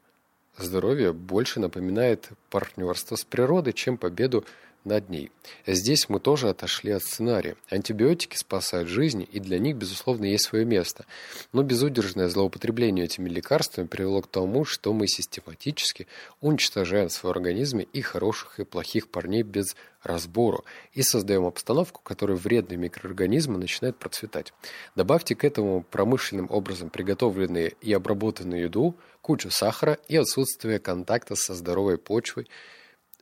здоровье 0.57 1.13
больше 1.13 1.59
напоминает 1.59 2.29
партнерство 2.49 3.15
с 3.15 3.23
природой, 3.23 3.73
чем 3.73 3.97
победу 3.97 4.45
над 4.83 5.09
ней. 5.09 5.31
Здесь 5.65 6.09
мы 6.09 6.19
тоже 6.19 6.49
отошли 6.49 6.91
от 6.91 7.03
сценария. 7.03 7.55
Антибиотики 7.69 8.37
спасают 8.37 8.87
жизни, 8.87 9.27
и 9.31 9.39
для 9.39 9.59
них, 9.59 9.75
безусловно, 9.75 10.25
есть 10.25 10.45
свое 10.45 10.65
место. 10.65 11.05
Но 11.53 11.63
безудержное 11.63 12.29
злоупотребление 12.29 13.05
этими 13.05 13.29
лекарствами 13.29 13.87
привело 13.87 14.21
к 14.21 14.27
тому, 14.27 14.65
что 14.65 14.93
мы 14.93 15.07
систематически 15.07 16.07
уничтожаем 16.41 17.09
в 17.09 17.13
своем 17.13 17.35
организме 17.35 17.87
и 17.91 18.01
хороших, 18.01 18.59
и 18.59 18.65
плохих 18.65 19.09
парней 19.09 19.43
без 19.43 19.75
разбору, 20.03 20.63
и 20.93 21.01
создаем 21.01 21.45
обстановку, 21.45 22.01
в 22.01 22.03
которой 22.03 22.37
вредные 22.37 22.77
микроорганизмы 22.77 23.57
начинают 23.57 23.97
процветать. 23.97 24.53
Добавьте 24.95 25.35
к 25.35 25.43
этому 25.43 25.83
промышленным 25.83 26.47
образом 26.49 26.89
приготовленную 26.89 27.73
и 27.81 27.93
обработанную 27.93 28.63
еду, 28.63 28.95
кучу 29.21 29.51
сахара 29.51 29.97
и 30.07 30.15
отсутствие 30.15 30.79
контакта 30.79 31.35
со 31.35 31.53
здоровой 31.53 31.97
почвой, 31.97 32.47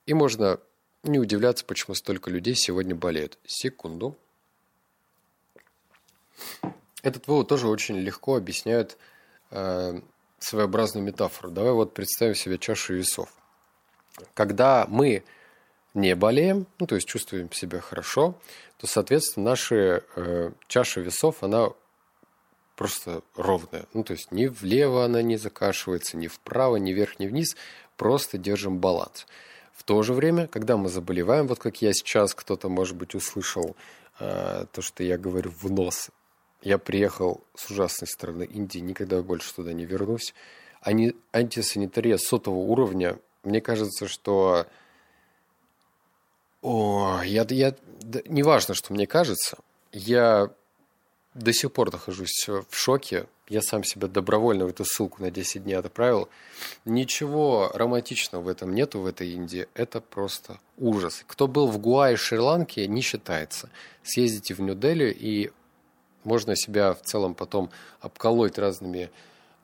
и 0.05 0.13
можно 0.13 0.59
не 1.03 1.19
удивляться, 1.19 1.65
почему 1.65 1.95
столько 1.95 2.29
людей 2.29 2.55
сегодня 2.55 2.95
болеют. 2.95 3.37
Секунду. 3.45 4.17
Этот 7.03 7.27
вывод 7.27 7.47
тоже 7.47 7.67
очень 7.67 7.97
легко 7.97 8.35
объясняет 8.35 8.97
э, 9.51 10.01
своеобразную 10.39 11.05
метафору. 11.05 11.51
Давай 11.51 11.71
вот 11.71 11.93
представим 11.93 12.35
себе 12.35 12.57
чашу 12.57 12.95
весов. 12.95 13.33
Когда 14.33 14.85
мы 14.89 15.23
не 15.93 16.15
болеем, 16.15 16.67
ну 16.79 16.87
то 16.87 16.95
есть 16.95 17.07
чувствуем 17.07 17.51
себя 17.51 17.79
хорошо, 17.79 18.39
то, 18.77 18.87
соответственно, 18.87 19.51
наша 19.51 20.03
э, 20.15 20.51
чаша 20.67 21.01
весов, 21.01 21.43
она 21.43 21.69
просто 22.75 23.23
ровная. 23.35 23.85
Ну 23.93 24.03
то 24.03 24.13
есть 24.13 24.31
ни 24.31 24.45
влево 24.45 25.03
она 25.03 25.21
не 25.21 25.37
закашивается, 25.37 26.17
ни 26.17 26.27
вправо, 26.27 26.75
ни 26.77 26.93
вверх, 26.93 27.19
ни 27.19 27.27
вниз, 27.27 27.55
просто 27.95 28.37
держим 28.37 28.77
баланс. 28.77 29.25
В 29.77 29.83
то 29.83 30.01
же 30.01 30.13
время, 30.13 30.47
когда 30.47 30.75
мы 30.75 30.89
заболеваем, 30.89 31.45
вот 31.45 31.59
как 31.59 31.83
я 31.83 31.93
сейчас, 31.93 32.33
кто-то, 32.33 32.67
может 32.67 32.97
быть, 32.97 33.13
услышал 33.13 33.75
э, 34.19 34.65
то, 34.71 34.81
что 34.81 35.03
я 35.03 35.19
говорю 35.19 35.51
в 35.51 35.71
нос. 35.71 36.09
Я 36.63 36.79
приехал 36.79 37.43
с 37.55 37.69
ужасной 37.69 38.07
стороны 38.07 38.43
Индии, 38.43 38.79
никогда 38.79 39.21
больше 39.21 39.53
туда 39.53 39.73
не 39.73 39.85
вернусь. 39.85 40.33
Ани, 40.81 41.15
антисанитария 41.31 42.17
сотого 42.17 42.55
уровня, 42.55 43.19
мне 43.43 43.61
кажется, 43.61 44.07
что... 44.07 44.65
О, 46.63 47.21
я, 47.23 47.45
я, 47.47 47.75
да, 48.01 48.21
не 48.25 48.41
важно, 48.41 48.73
что 48.73 48.93
мне 48.93 49.05
кажется, 49.05 49.59
я 49.91 50.49
до 51.37 51.53
сих 51.53 51.71
пор 51.71 51.91
нахожусь 51.91 52.47
в 52.47 52.75
шоке 52.75 53.27
я 53.49 53.61
сам 53.61 53.83
себя 53.83 54.07
добровольно 54.07 54.65
в 54.65 54.69
эту 54.69 54.83
ссылку 54.83 55.21
на 55.21 55.31
10 55.31 55.63
дней 55.63 55.75
отправил. 55.75 56.27
Ничего 56.85 57.71
романтичного 57.73 58.41
в 58.43 58.47
этом 58.47 58.75
нету, 58.75 58.99
в 58.99 59.05
этой 59.05 59.29
Индии. 59.29 59.67
Это 59.73 60.01
просто 60.01 60.59
ужас. 60.77 61.23
Кто 61.27 61.47
был 61.47 61.67
в 61.67 61.77
Гуа 61.77 62.11
и 62.11 62.15
Шри-Ланке, 62.15 62.87
не 62.87 63.01
считается. 63.01 63.69
Съездите 64.03 64.53
в 64.53 64.59
Нью-Дели, 64.59 65.15
и 65.17 65.51
можно 66.25 66.55
себя 66.57 66.93
в 66.93 67.01
целом 67.01 67.35
потом 67.35 67.69
обколоть 68.01 68.57
разными 68.57 69.09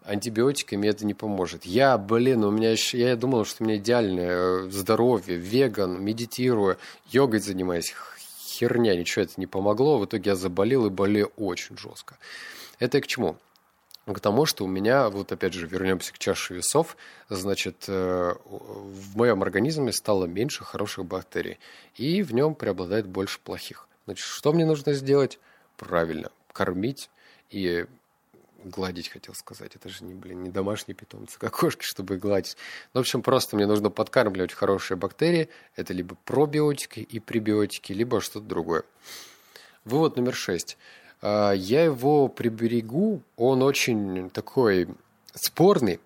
антибиотиками, 0.06 0.88
это 0.88 1.06
не 1.06 1.14
поможет. 1.14 1.66
Я, 1.66 1.98
блин, 1.98 2.44
у 2.44 2.52
меня 2.52 2.72
еще, 2.72 3.00
я 3.00 3.16
думал, 3.16 3.46
что 3.46 3.64
у 3.64 3.68
меня 3.68 3.78
идеальное 3.78 4.66
э, 4.66 4.70
здоровье, 4.70 5.38
веган, 5.38 6.04
медитирую, 6.04 6.78
йогой 7.10 7.40
занимаюсь, 7.40 7.94
херня, 8.54 8.96
ничего 8.96 9.24
это 9.24 9.34
не 9.38 9.48
помогло. 9.48 9.98
В 9.98 10.06
итоге 10.06 10.32
я 10.32 10.36
заболел 10.36 10.86
и 10.86 10.90
болею 10.90 11.32
очень 11.38 11.78
жестко. 11.78 12.18
Это 12.80 13.02
к 13.02 13.08
чему? 13.08 13.38
к 14.06 14.20
тому, 14.20 14.46
что 14.46 14.66
у 14.66 14.68
меня, 14.68 15.10
вот 15.10 15.32
опять 15.32 15.54
же, 15.54 15.66
вернемся 15.66 16.12
к 16.12 16.20
чаше 16.20 16.56
весов, 16.56 16.98
значит, 17.30 17.86
э, 17.88 18.34
в 18.44 19.16
моем 19.16 19.42
организме 19.44 19.94
стало 19.94 20.26
меньше 20.26 20.66
хороших 20.66 21.06
бактерий, 21.06 21.58
и 21.96 22.22
в 22.22 22.34
нем 22.34 22.54
преобладает 22.54 23.08
больше 23.08 23.40
плохих. 23.40 23.88
Значит, 24.06 24.26
что 24.26 24.52
мне 24.52 24.66
нужно 24.66 24.92
сделать? 24.94 25.40
Правильно, 25.78 26.32
кормить 26.52 27.10
и 27.50 27.86
гладить, 28.66 29.10
хотел 29.10 29.34
сказать. 29.34 29.76
Это 29.76 29.90
же 29.90 30.04
не, 30.04 30.14
блин, 30.14 30.44
не 30.44 30.50
домашние 30.50 30.96
питомцы, 30.96 31.38
как 31.40 31.58
кошки, 31.58 31.84
чтобы 31.84 32.18
гладить. 32.18 32.58
Ну, 32.94 33.00
в 33.00 33.02
общем, 33.02 33.22
просто 33.22 33.56
мне 33.56 33.66
нужно 33.66 33.90
подкармливать 33.90 34.54
хорошие 34.54 34.98
бактерии. 34.98 35.50
Это 35.76 35.94
либо 35.94 36.16
пробиотики 36.26 37.00
и 37.00 37.20
пребиотики, 37.20 37.94
либо 37.94 38.22
что-то 38.22 38.46
другое. 38.46 38.84
Вывод 39.86 40.16
номер 40.16 40.34
шесть. 40.34 40.78
А, 41.22 41.52
я 41.52 41.84
его 41.84 42.28
приберегу, 42.28 43.22
он 43.38 43.64
очень 43.64 44.30
такой 44.30 44.88
спорный. 45.34 46.00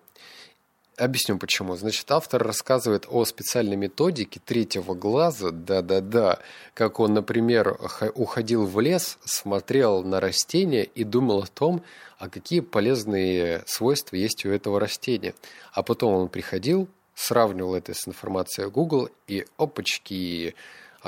Объясню 0.98 1.38
почему. 1.38 1.76
Значит, 1.76 2.10
автор 2.10 2.42
рассказывает 2.42 3.06
о 3.08 3.24
специальной 3.24 3.76
методике 3.76 4.40
третьего 4.44 4.94
глаза, 4.94 5.52
да-да-да, 5.52 6.40
как 6.74 6.98
он, 6.98 7.14
например, 7.14 7.78
уходил 8.16 8.66
в 8.66 8.80
лес, 8.80 9.16
смотрел 9.24 10.02
на 10.02 10.18
растения 10.18 10.82
и 10.82 11.04
думал 11.04 11.42
о 11.44 11.46
том, 11.46 11.84
а 12.18 12.28
какие 12.28 12.60
полезные 12.60 13.62
свойства 13.66 14.16
есть 14.16 14.44
у 14.44 14.50
этого 14.50 14.80
растения. 14.80 15.34
А 15.72 15.84
потом 15.84 16.14
он 16.14 16.28
приходил, 16.28 16.88
сравнивал 17.14 17.76
это 17.76 17.94
с 17.94 18.08
информацией 18.08 18.68
Google 18.68 19.08
и 19.28 19.46
опачки, 19.56 20.56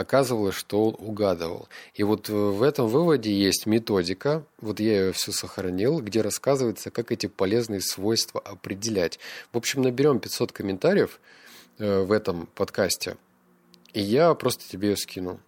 оказывалось, 0.00 0.54
что 0.54 0.88
он 0.88 0.96
угадывал. 0.98 1.68
И 1.94 2.02
вот 2.02 2.28
в 2.28 2.62
этом 2.62 2.88
выводе 2.88 3.32
есть 3.32 3.66
методика, 3.66 4.44
вот 4.60 4.80
я 4.80 5.06
ее 5.06 5.12
все 5.12 5.32
сохранил, 5.32 6.00
где 6.00 6.20
рассказывается, 6.22 6.90
как 6.90 7.12
эти 7.12 7.26
полезные 7.26 7.80
свойства 7.80 8.40
определять. 8.40 9.18
В 9.52 9.58
общем, 9.58 9.82
наберем 9.82 10.20
500 10.20 10.52
комментариев 10.52 11.20
э, 11.78 12.00
в 12.02 12.12
этом 12.12 12.46
подкасте, 12.54 13.16
и 13.92 14.00
я 14.00 14.34
просто 14.34 14.68
тебе 14.68 14.90
ее 14.90 14.96
скину. 14.96 15.40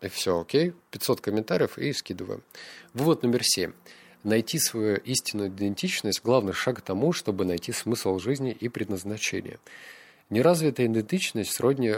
И 0.00 0.08
все, 0.08 0.40
окей? 0.40 0.72
500 0.90 1.20
комментариев 1.20 1.78
и 1.78 1.92
скидываем. 1.92 2.42
Вывод 2.92 3.22
номер 3.22 3.42
7. 3.44 3.72
Найти 4.24 4.58
свою 4.58 4.96
истинную 4.96 5.48
идентичность– 5.48 6.22
главный 6.24 6.52
шаг 6.52 6.78
к 6.78 6.82
тому, 6.82 7.12
чтобы 7.12 7.44
найти 7.44 7.72
смысл 7.72 8.18
жизни 8.18 8.52
и 8.52 8.68
предназначение. 8.68 9.58
Неразвитая 10.30 10.86
идентичность 10.86 11.52
сродни 11.52 11.92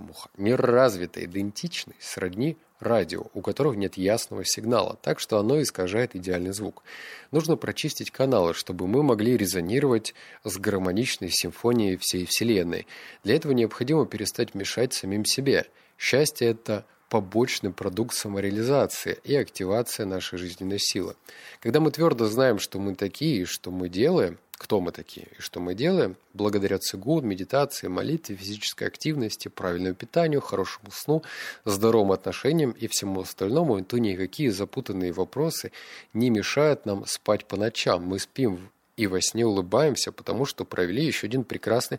бляха-муха, 0.00 0.28
мир 0.36 0.60
развитой, 0.60 1.24
идентичный, 1.24 1.94
сродни 2.00 2.56
радио, 2.78 3.26
у 3.34 3.42
которого 3.42 3.74
нет 3.74 3.96
ясного 3.96 4.44
сигнала, 4.44 4.98
так 5.02 5.20
что 5.20 5.38
оно 5.38 5.60
искажает 5.60 6.16
идеальный 6.16 6.52
звук. 6.52 6.82
Нужно 7.30 7.56
прочистить 7.56 8.10
каналы, 8.10 8.54
чтобы 8.54 8.86
мы 8.86 9.02
могли 9.02 9.36
резонировать 9.36 10.14
с 10.44 10.56
гармоничной 10.56 11.30
симфонией 11.30 11.98
всей 12.00 12.26
Вселенной. 12.26 12.86
Для 13.22 13.36
этого 13.36 13.52
необходимо 13.52 14.06
перестать 14.06 14.54
мешать 14.54 14.94
самим 14.94 15.24
себе. 15.24 15.66
Счастье– 15.98 16.48
это 16.50 16.86
побочный 17.10 17.72
продукт 17.72 18.14
самореализации 18.14 19.18
и 19.24 19.34
активация 19.34 20.06
нашей 20.06 20.38
жизненной 20.38 20.78
силы. 20.78 21.16
Когда 21.60 21.80
мы 21.80 21.90
твердо 21.90 22.26
знаем, 22.26 22.58
что 22.58 22.78
мы 22.78 22.94
такие 22.94 23.42
и 23.42 23.44
что 23.44 23.70
мы 23.70 23.88
делаем– 23.88 24.38
кто 24.60 24.78
мы 24.78 24.92
такие 24.92 25.26
и 25.38 25.40
что 25.40 25.58
мы 25.58 25.74
делаем, 25.74 26.16
благодаря 26.34 26.76
цигун, 26.76 27.26
медитации, 27.26 27.88
молитве, 27.88 28.36
физической 28.36 28.88
активности, 28.88 29.48
правильному 29.48 29.94
питанию, 29.94 30.42
хорошему 30.42 30.90
сну, 30.92 31.22
здоровым 31.64 32.12
отношениям 32.12 32.72
и 32.72 32.86
всему 32.86 33.22
остальному, 33.22 33.82
то 33.82 33.96
никакие 33.96 34.52
запутанные 34.52 35.12
вопросы 35.12 35.72
не 36.12 36.28
мешают 36.28 36.84
нам 36.84 37.06
спать 37.06 37.46
по 37.46 37.56
ночам. 37.56 38.04
Мы 38.04 38.18
спим 38.18 38.70
и 38.98 39.06
во 39.06 39.22
сне 39.22 39.46
улыбаемся, 39.46 40.12
потому 40.12 40.44
что 40.44 40.66
провели 40.66 41.06
еще 41.06 41.26
один 41.26 41.44
прекрасный 41.44 41.98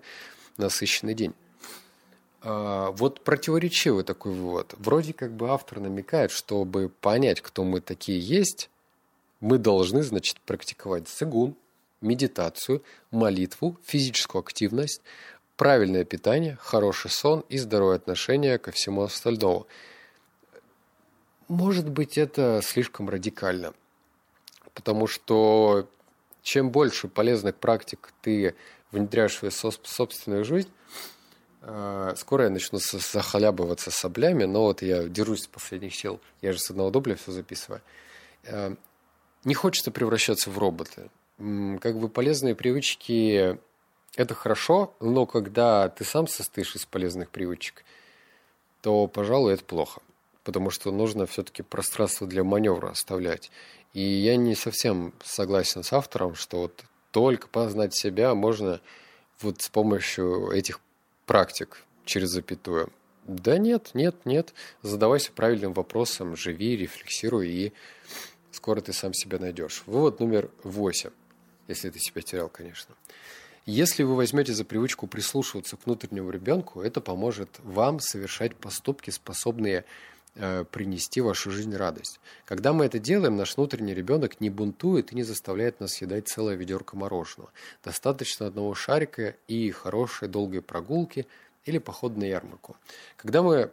насыщенный 0.58 1.16
день. 1.16 1.34
А, 2.44 2.92
вот 2.92 3.22
противоречивый 3.22 4.04
такой 4.04 4.34
вывод. 4.34 4.76
Вроде 4.78 5.14
как 5.14 5.32
бы 5.32 5.50
автор 5.50 5.80
намекает, 5.80 6.30
чтобы 6.30 6.90
понять, 7.02 7.42
кто 7.42 7.64
мы 7.64 7.82
такие 7.82 8.20
есть, 8.20 8.70
мы 9.40 9.58
должны, 9.58 10.04
значит, 10.04 10.40
практиковать 10.42 11.08
цигун, 11.08 11.56
медитацию, 12.02 12.84
молитву, 13.12 13.78
физическую 13.86 14.42
активность, 14.42 15.02
правильное 15.56 16.04
питание, 16.04 16.58
хороший 16.62 17.12
сон 17.12 17.46
и 17.50 17.58
здоровое 17.58 17.96
отношение 17.96 18.58
ко 18.58 18.72
всему 18.72 19.04
остальному. 19.04 19.68
Может 21.48 21.90
быть, 21.90 22.18
это 22.18 22.62
слишком 22.64 23.10
радикально, 23.10 23.74
потому 24.74 25.08
что 25.08 25.88
чем 26.42 26.72
больше 26.72 27.08
полезных 27.08 27.56
практик 27.56 28.14
ты 28.22 28.56
внедряешь 28.92 29.42
в 29.42 29.52
свою 29.52 29.74
собственную 29.84 30.46
жизнь, 30.46 30.70
Э, 31.62 32.14
скоро 32.18 32.46
я 32.46 32.50
начну 32.50 32.80
захалябываться 32.80 33.92
соплями, 33.92 34.46
но 34.46 34.64
вот 34.64 34.82
я 34.82 35.04
держусь 35.04 35.44
с 35.44 35.48
последних 35.48 35.96
сил. 35.96 36.20
Я 36.42 36.54
же 36.54 36.60
с 36.60 36.72
одного 36.72 36.90
дубля 36.90 37.16
все 37.16 37.32
записываю. 37.32 37.82
Э, 38.44 38.76
не 39.44 39.54
хочется 39.54 39.92
превращаться 39.92 40.50
в 40.50 40.58
робота. 40.58 41.10
Как 41.80 41.98
бы 41.98 42.08
полезные 42.08 42.54
привычки– 42.54 43.58
это 44.16 44.36
хорошо, 44.36 44.94
но 45.00 45.26
когда 45.26 45.90
ты 45.90 46.04
сам 46.04 46.28
состоишь 46.28 46.76
из 46.76 46.86
полезных 46.86 47.32
привычек, 47.32 47.84
то, 48.82 49.08
пожалуй, 49.08 49.54
это 49.54 49.64
плохо. 49.64 50.02
Потому 50.44 50.70
что 50.70 50.92
нужно 50.92 51.26
все-таки 51.26 51.64
пространство 51.64 52.28
для 52.28 52.44
маневра 52.44 52.90
оставлять. 52.90 53.50
И 53.94 54.02
я 54.02 54.36
не 54.36 54.54
совсем 54.54 55.14
согласен 55.24 55.82
с 55.82 55.94
автором, 55.94 56.36
что 56.36 56.62
вот 56.62 56.84
только 57.12 57.48
познать 57.48 57.96
себя 57.96 58.36
можно 58.36 58.80
вот 59.40 59.64
с 59.64 59.70
помощью 59.70 60.52
этих 60.52 60.80
практик 61.26 61.84
через 62.06 62.30
запятую. 62.30 62.92
Да 63.26 63.58
нет, 63.58 63.92
нет, 63.96 64.16
нет. 64.26 64.54
Задавайся 64.84 65.32
правильным 65.32 65.74
вопросом, 65.74 66.36
живи, 66.36 66.78
рефлексируй, 66.78 67.50
и 67.50 67.74
скоро 68.52 68.82
ты 68.82 68.94
сам 68.94 69.14
себя 69.14 69.40
найдешь. 69.40 69.84
Вывод 69.88 70.20
номер 70.20 70.52
восемь, 70.64 71.12
если 71.72 71.90
ты 71.90 72.00
себя 72.00 72.22
терял, 72.22 72.50
конечно. 72.50 72.96
Если 73.66 74.04
вы 74.04 74.16
возьмете 74.16 74.54
за 74.54 74.66
привычку 74.66 75.08
прислушиваться 75.08 75.78
к 75.78 75.86
внутреннему 75.86 76.32
ребенку, 76.32 76.82
это 76.82 77.00
поможет 77.00 77.60
вам 77.64 78.00
совершать 78.00 78.56
поступки, 78.56 79.12
способные 79.12 79.86
э, 80.36 80.66
принести 80.72 81.22
в 81.22 81.26
вашу 81.26 81.52
жизнь 81.52 81.76
радость. 81.76 82.20
Когда 82.46 82.74
мы 82.74 82.86
это 82.86 82.98
делаем, 82.98 83.38
наш 83.38 83.56
внутренний 83.56 83.94
ребенок 83.94 84.42
не 84.42 84.50
бунтует 84.50 85.12
и 85.12 85.16
не 85.16 85.24
заставляет 85.24 85.80
нас 85.80 85.92
съедать 85.92 86.28
целое 86.28 86.56
ведерко 86.56 86.98
мороженого. 86.98 87.52
Достаточно 87.84 88.48
одного 88.48 88.74
шарика 88.74 89.36
и 89.48 89.70
хорошей 89.70 90.28
долгой 90.28 90.64
прогулки 90.64 91.28
или 91.66 91.78
похода 91.78 92.20
на 92.20 92.24
ярмарку. 92.24 92.78
Когда 93.16 93.44
мы 93.44 93.72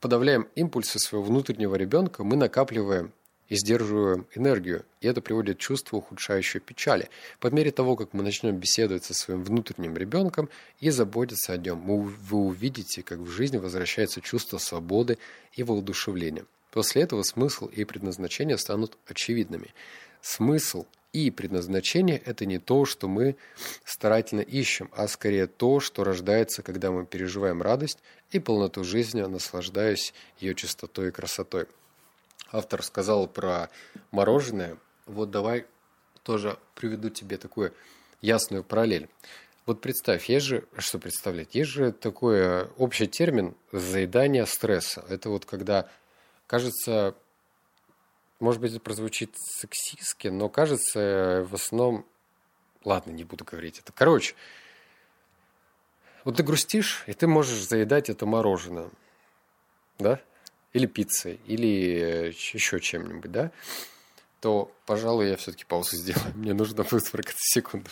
подавляем 0.00 0.48
импульсы 0.54 0.98
своего 0.98 1.24
внутреннего 1.24 1.76
ребенка, 1.76 2.24
мы 2.24 2.36
накапливаем 2.36 3.12
и 3.52 3.56
сдерживаем 3.56 4.26
энергию, 4.34 4.86
и 5.02 5.06
это 5.06 5.20
приводит 5.20 5.58
к 5.58 5.60
чувству 5.60 5.98
ухудшающей 5.98 6.58
печали. 6.58 7.10
По 7.38 7.48
мере 7.48 7.70
того, 7.70 7.96
как 7.96 8.14
мы 8.14 8.22
начнем 8.22 8.56
беседовать 8.56 9.04
со 9.04 9.12
своим 9.12 9.44
внутренним 9.44 9.94
ребенком 9.94 10.48
и 10.80 10.88
заботиться 10.88 11.52
о 11.52 11.58
нем, 11.58 11.82
вы 11.82 12.38
увидите, 12.38 13.02
как 13.02 13.18
в 13.18 13.28
жизни 13.28 13.58
возвращается 13.58 14.22
чувство 14.22 14.56
свободы 14.56 15.18
и 15.52 15.62
воодушевления. 15.64 16.46
После 16.70 17.02
этого 17.02 17.22
смысл 17.24 17.66
и 17.66 17.84
предназначение 17.84 18.56
станут 18.56 18.96
очевидными. 19.06 19.74
Смысл 20.22 20.86
и 21.12 21.30
предназначение– 21.30 22.22
это 22.24 22.46
не 22.46 22.58
то, 22.58 22.86
что 22.86 23.06
мы 23.06 23.36
старательно 23.84 24.40
ищем, 24.40 24.88
а 24.96 25.06
скорее 25.08 25.46
то, 25.46 25.78
что 25.78 26.04
рождается, 26.04 26.62
когда 26.62 26.90
мы 26.90 27.04
переживаем 27.04 27.60
радость 27.60 27.98
и 28.30 28.38
полноту 28.38 28.82
жизни, 28.82 29.20
наслаждаясь 29.20 30.14
ее 30.40 30.54
чистотой 30.54 31.08
и 31.08 31.10
красотой 31.10 31.66
автор 32.52 32.82
сказал 32.82 33.26
про 33.26 33.70
мороженое. 34.10 34.78
Вот 35.06 35.30
давай 35.30 35.66
тоже 36.22 36.58
приведу 36.74 37.10
тебе 37.10 37.38
такую 37.38 37.74
ясную 38.20 38.62
параллель. 38.62 39.08
Вот 39.66 39.80
представь, 39.80 40.28
есть 40.28 40.46
же, 40.46 40.64
что 40.78 40.98
представлять, 40.98 41.54
есть 41.54 41.70
же 41.70 41.92
такой 41.92 42.64
общий 42.72 43.06
термин 43.06 43.56
заедание 43.70 44.46
стресса. 44.46 45.04
Это 45.08 45.30
вот 45.30 45.44
когда, 45.44 45.88
кажется, 46.46 47.14
может 48.40 48.60
быть, 48.60 48.72
это 48.72 48.80
прозвучит 48.80 49.34
сексистски, 49.36 50.28
но 50.28 50.48
кажется, 50.48 51.46
в 51.48 51.54
основном, 51.54 52.04
ладно, 52.84 53.12
не 53.12 53.22
буду 53.22 53.44
говорить 53.44 53.78
это. 53.78 53.92
Короче, 53.92 54.34
вот 56.24 56.36
ты 56.36 56.42
грустишь, 56.42 57.04
и 57.06 57.12
ты 57.12 57.28
можешь 57.28 57.68
заедать 57.68 58.10
это 58.10 58.26
мороженое, 58.26 58.90
да? 59.98 60.20
Или 60.72 60.86
пиццей, 60.86 61.40
или 61.46 61.68
э, 61.68 62.28
еще 62.28 62.80
чем-нибудь, 62.80 63.30
да, 63.30 63.50
то, 64.40 64.72
пожалуй, 64.86 65.28
я 65.28 65.36
все-таки 65.36 65.64
паузу 65.64 65.96
сделаю. 65.96 66.32
Мне 66.34 66.54
нужно 66.54 66.82
высморкаться 66.82 67.42
секунду. 67.54 67.90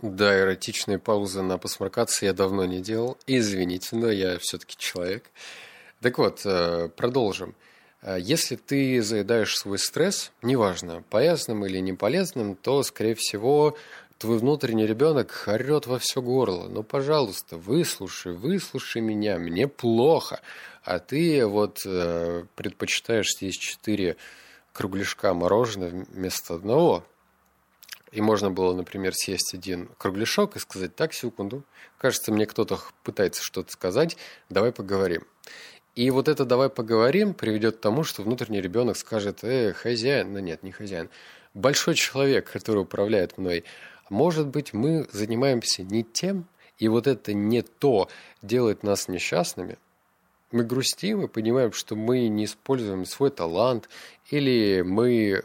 Да, 0.00 0.36
эротичные 0.36 0.98
паузы 0.98 1.42
на 1.42 1.58
посморкаться 1.58 2.26
я 2.26 2.32
давно 2.32 2.64
не 2.64 2.80
делал. 2.80 3.16
Извините, 3.28 3.94
но 3.94 4.10
я 4.10 4.36
все-таки 4.40 4.76
человек. 4.76 5.30
Так 6.00 6.18
вот, 6.18 6.40
э, 6.44 6.88
продолжим. 6.96 7.54
Э, 8.02 8.16
если 8.18 8.56
ты 8.56 9.00
заедаешь 9.00 9.56
свой 9.56 9.78
стресс, 9.78 10.32
неважно, 10.42 11.04
полезным 11.08 11.64
или 11.64 11.78
не 11.78 11.92
полезным, 11.92 12.56
то, 12.56 12.82
скорее 12.82 13.14
всего, 13.14 13.76
твой 14.18 14.38
внутренний 14.38 14.86
ребенок 14.86 15.44
орет 15.46 15.86
во 15.86 16.00
все 16.00 16.20
горло. 16.20 16.66
Ну, 16.68 16.82
пожалуйста, 16.82 17.56
выслушай, 17.56 18.32
выслушай 18.32 19.02
меня, 19.02 19.38
мне 19.38 19.68
плохо. 19.68 20.40
А 20.84 20.98
ты 20.98 21.46
вот 21.46 21.82
э, 21.86 22.44
предпочитаешь 22.56 23.34
съесть 23.34 23.60
четыре 23.60 24.16
кругляшка 24.72 25.32
мороженого 25.32 26.04
вместо 26.10 26.54
одного. 26.54 27.04
И 28.10 28.20
можно 28.20 28.50
было, 28.50 28.74
например, 28.74 29.14
съесть 29.14 29.54
один 29.54 29.88
кругляшок 29.96 30.56
и 30.56 30.58
сказать, 30.58 30.94
так, 30.94 31.14
секунду, 31.14 31.64
кажется, 31.98 32.32
мне 32.32 32.46
кто-то 32.46 32.80
пытается 33.04 33.42
что-то 33.42 33.72
сказать, 33.72 34.16
давай 34.50 34.72
поговорим. 34.72 35.22
И 35.94 36.10
вот 36.10 36.28
это 36.28 36.46
«давай 36.46 36.70
поговорим» 36.70 37.34
приведет 37.34 37.76
к 37.76 37.80
тому, 37.80 38.02
что 38.02 38.22
внутренний 38.22 38.62
ребенок 38.62 38.96
скажет, 38.96 39.44
э, 39.44 39.72
хозяин, 39.72 40.32
ну 40.32 40.38
нет, 40.38 40.62
не 40.62 40.72
хозяин, 40.72 41.10
большой 41.52 41.94
человек, 41.94 42.50
который 42.50 42.82
управляет 42.82 43.36
мной, 43.36 43.64
может 44.08 44.46
быть, 44.46 44.72
мы 44.72 45.06
занимаемся 45.12 45.82
не 45.82 46.02
тем, 46.02 46.46
и 46.78 46.88
вот 46.88 47.06
это 47.06 47.34
не 47.34 47.62
то 47.62 48.08
делает 48.40 48.82
нас 48.82 49.08
несчастными. 49.08 49.76
Мы 50.52 50.64
грустим 50.64 51.22
и 51.22 51.28
понимаем, 51.28 51.72
что 51.72 51.96
мы 51.96 52.28
не 52.28 52.44
используем 52.44 53.04
свой 53.06 53.30
талант, 53.30 53.88
или 54.30 54.82
мы 54.82 55.42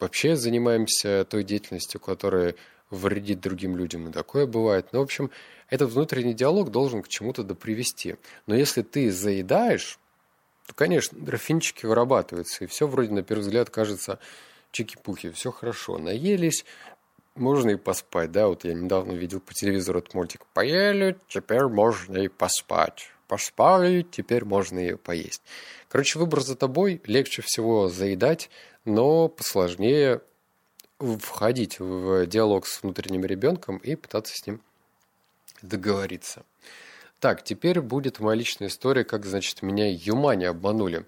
вообще 0.00 0.34
занимаемся 0.34 1.24
той 1.28 1.44
деятельностью, 1.44 2.00
которая 2.00 2.54
вредит 2.90 3.40
другим 3.40 3.76
людям, 3.76 4.08
и 4.08 4.12
такое 4.12 4.46
бывает. 4.46 4.86
Но, 4.92 4.98
ну, 4.98 5.00
в 5.00 5.04
общем, 5.04 5.30
этот 5.68 5.92
внутренний 5.92 6.34
диалог 6.34 6.70
должен 6.70 7.02
к 7.02 7.08
чему-то 7.08 7.44
допривести. 7.44 8.16
Но 8.46 8.56
если 8.56 8.82
ты 8.82 9.12
заедаешь, 9.12 9.98
то, 10.66 10.74
конечно, 10.74 11.18
графинчики 11.18 11.86
вырабатываются, 11.86 12.64
и 12.64 12.66
все 12.66 12.86
вроде 12.86 13.12
на 13.12 13.22
первый 13.22 13.42
взгляд 13.42 13.70
кажется 13.70 14.18
чики-пухи, 14.72 15.30
все 15.32 15.52
хорошо. 15.52 15.98
Наелись, 15.98 16.64
можно 17.36 17.70
и 17.70 17.76
поспать, 17.76 18.32
да, 18.32 18.48
вот 18.48 18.64
я 18.64 18.74
недавно 18.74 19.12
видел 19.12 19.40
по 19.40 19.54
телевизору 19.54 20.00
этот 20.00 20.14
мультик. 20.14 20.46
Поели, 20.52 21.16
теперь 21.28 21.64
можно 21.66 22.18
и 22.18 22.28
поспать. 22.28 23.12
Поспали, 23.30 24.02
теперь 24.02 24.44
можно 24.44 24.80
и 24.80 24.96
поесть. 24.96 25.40
Короче, 25.88 26.18
выбор 26.18 26.40
за 26.40 26.56
тобой. 26.56 27.00
Легче 27.04 27.42
всего 27.42 27.88
заедать, 27.88 28.50
но 28.84 29.28
посложнее 29.28 30.20
входить 30.98 31.78
в 31.78 32.26
диалог 32.26 32.66
с 32.66 32.82
внутренним 32.82 33.24
ребенком 33.24 33.76
и 33.76 33.94
пытаться 33.94 34.34
с 34.34 34.44
ним 34.48 34.60
договориться. 35.62 36.42
Так, 37.20 37.44
теперь 37.44 37.80
будет 37.80 38.18
моя 38.18 38.36
личная 38.36 38.66
история, 38.66 39.04
как, 39.04 39.24
значит, 39.26 39.62
меня 39.62 39.88
Юмани 39.88 40.46
обманули. 40.46 41.06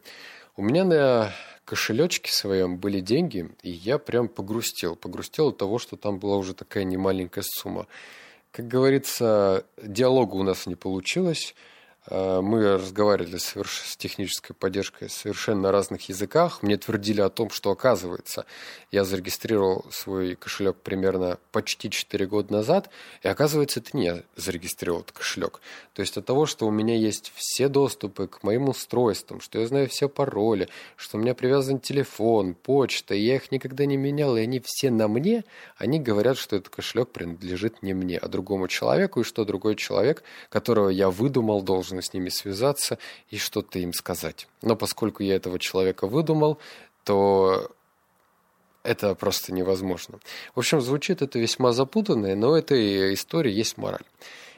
У 0.57 0.63
меня 0.63 0.85
на 0.85 1.33
кошелечке 1.65 2.31
своем 2.31 2.79
были 2.79 3.01
деньги, 3.01 3.51
и 3.65 3.71
я 3.73 3.99
прям 3.99 4.29
погрустил. 4.29 4.95
Погрустил 4.95 5.49
от 5.49 5.59
того, 5.59 5.81
что 5.81 5.97
там 5.97 6.21
была 6.21 6.37
уже 6.37 6.55
такая 6.55 6.85
немаленькая 6.85 7.43
сумма. 7.45 7.89
Как 8.53 8.69
говорится, 8.69 9.67
диалога 9.77 10.37
у 10.37 10.45
нас 10.45 10.69
не 10.69 10.77
получилось. 10.77 11.57
Э, 12.09 12.41
мы 12.43 12.79
разговаривали 12.79 13.37
с, 13.37 13.55
технической 13.97 14.57
поддержкой 14.57 15.09
совершенно 15.09 15.63
на 15.63 15.73
разных 15.73 16.09
языках. 16.09 16.63
Мне 16.63 16.77
твердили 16.77 17.21
о 17.21 17.29
том, 17.29 17.51
что 17.51 17.71
оказывается, 17.71 18.45
я 18.91 19.05
зарегистрировал 19.05 19.87
свой 19.91 20.35
кошелек 20.35 20.77
примерно 20.77 21.39
почти 21.53 21.91
4 21.91 22.27
года 22.27 22.53
назад, 22.53 22.91
и 23.23 23.29
оказывается, 23.29 23.81
это 23.81 23.97
не 23.97 24.05
я 24.07 24.23
зарегистрировал 24.35 25.03
этот 25.03 25.13
кошелек. 25.13 25.61
То 25.95 26.03
есть 26.03 26.17
от 26.17 26.27
того, 26.27 26.47
что 26.47 26.67
у 26.67 26.71
меня 26.71 26.97
есть 26.97 27.33
все 27.37 27.69
доступы 27.69 28.27
к 28.27 28.43
моим 28.43 28.69
устройствам, 28.69 29.41
что 29.41 29.61
я 29.61 29.67
знаю 29.67 29.89
все 29.89 30.09
пароли, 30.09 30.69
что 30.97 31.19
у 31.19 31.21
меня 31.21 31.35
привязан 31.35 31.79
телефон, 31.79 32.55
почта, 32.55 33.15
и 33.15 33.21
я 33.21 33.37
их 33.37 33.53
никогда 33.53 33.85
не 33.87 33.97
менял, 33.97 34.37
и 34.37 34.41
они 34.41 34.61
все 34.65 34.91
на 34.91 35.07
мне, 35.07 35.45
они 35.77 36.01
говорят, 36.01 36.37
что 36.37 36.57
этот 36.57 36.75
кошелек 36.75 37.11
принадлежит 37.11 37.83
не 37.83 37.95
мне, 37.95 38.19
а 38.19 38.27
другому 38.27 38.67
человеку, 38.67 39.21
и 39.21 39.25
что 39.25 39.45
другой 39.45 39.77
человек, 39.77 40.25
которого 40.49 40.89
я 40.89 41.09
выдумал, 41.09 41.63
должен 41.63 41.92
должен 41.93 42.03
с 42.03 42.15
ними 42.15 42.31
связаться 42.31 42.99
и 43.31 43.39
что-то 43.39 43.79
им 43.79 43.93
сказать. 43.93 44.49
Но 44.63 44.77
поскольку 44.77 45.23
я 45.23 45.37
этого 45.37 45.59
человека 45.59 46.07
выдумал, 46.07 46.59
то 47.05 47.71
это 48.83 49.15
просто 49.15 49.53
невозможно. 49.53 50.19
В 50.55 50.59
общем, 50.59 50.81
звучит 50.81 51.23
это 51.23 51.39
весьма 51.39 51.73
запутанно, 51.73 52.35
но 52.35 52.57
этой 52.57 53.15
истории 53.15 53.53
есть 53.53 53.79
мораль. 53.79 54.05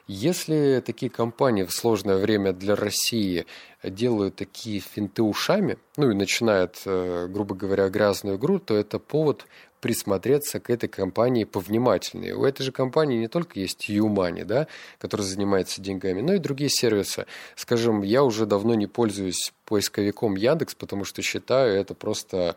Если 0.07 0.83
такие 0.85 1.11
компании 1.11 1.63
в 1.63 1.73
сложное 1.73 2.17
время 2.17 2.53
для 2.53 2.77
России 2.77 3.47
делают 3.83 4.37
такие 4.37 4.81
финты 4.81 5.23
ушами, 5.23 5.79
ну 5.97 6.11
и 6.11 6.15
начинают, 6.15 6.83
э, 6.85 7.27
грубо 7.29 7.55
говоря, 7.55 7.89
грязную 7.89 8.37
игру, 8.37 8.59
то 8.59 8.77
это 8.77 8.99
повод 8.99 9.47
присмотреться 9.81 10.61
к 10.61 10.69
этой 10.69 10.89
компании 10.89 11.45
повнимательнее. 11.45 12.35
У 12.35 12.45
этой 12.45 12.63
же 12.63 12.73
компании 12.73 13.19
не 13.19 13.29
только 13.29 13.61
есть 13.61 13.89
Юмани, 13.89 14.43
да, 14.43 14.67
который 14.99 15.23
занимается 15.23 15.81
деньгами, 15.81 16.21
но 16.21 16.35
и 16.35 16.39
другие 16.39 16.71
сервисы. 16.71 17.27
Скажем, 17.55 18.03
я 18.03 18.25
уже 18.25 18.45
давно 18.45 18.75
не 18.75 18.87
пользуюсь 18.87 19.53
поисковиком 19.65 20.37
Яндекс, 20.37 20.75
потому 20.75 21.05
что 21.05 21.23
считаю 21.23 21.79
это 21.79 21.95
просто 21.95 22.57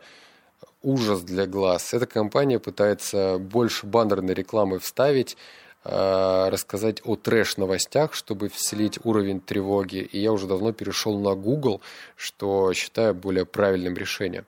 ужас 0.82 1.22
для 1.22 1.46
глаз. 1.46 1.92
Эта 1.94 2.06
компания 2.06 2.58
пытается 2.58 3.38
больше 3.38 3.86
баннерной 3.86 4.34
рекламы 4.34 4.78
вставить, 4.78 5.36
рассказать 5.84 7.00
о 7.04 7.16
трэш-новостях, 7.16 8.12
чтобы 8.14 8.48
вселить 8.48 8.98
уровень 9.04 9.40
тревоги. 9.40 9.98
И 9.98 10.18
я 10.18 10.32
уже 10.32 10.46
давно 10.46 10.72
перешел 10.72 11.18
на 11.18 11.34
Google, 11.34 11.80
что 12.16 12.72
считаю 12.74 13.14
более 13.14 13.46
правильным 13.46 13.94
решением. 13.94 14.44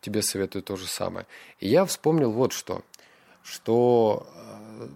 Тебе 0.00 0.22
советую 0.22 0.62
то 0.62 0.76
же 0.76 0.86
самое. 0.86 1.26
И 1.58 1.68
я 1.68 1.84
вспомнил 1.84 2.30
вот 2.30 2.52
что. 2.52 2.82
Что 3.42 4.26
э, 4.34 4.88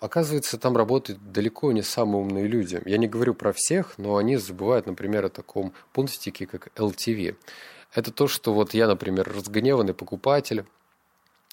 Оказывается, 0.00 0.56
там 0.56 0.78
работают 0.78 1.20
далеко 1.30 1.72
не 1.72 1.82
самые 1.82 2.22
умные 2.22 2.46
люди. 2.46 2.80
Я 2.86 2.96
не 2.96 3.06
говорю 3.06 3.34
про 3.34 3.52
всех, 3.52 3.98
но 3.98 4.16
они 4.16 4.38
забывают, 4.38 4.86
например, 4.86 5.26
о 5.26 5.28
таком 5.28 5.74
пунктике, 5.92 6.46
как 6.46 6.68
LTV 6.74 7.36
это 7.94 8.12
то, 8.12 8.28
что 8.28 8.52
вот 8.52 8.74
я, 8.74 8.86
например, 8.86 9.30
разгневанный 9.32 9.94
покупатель, 9.94 10.64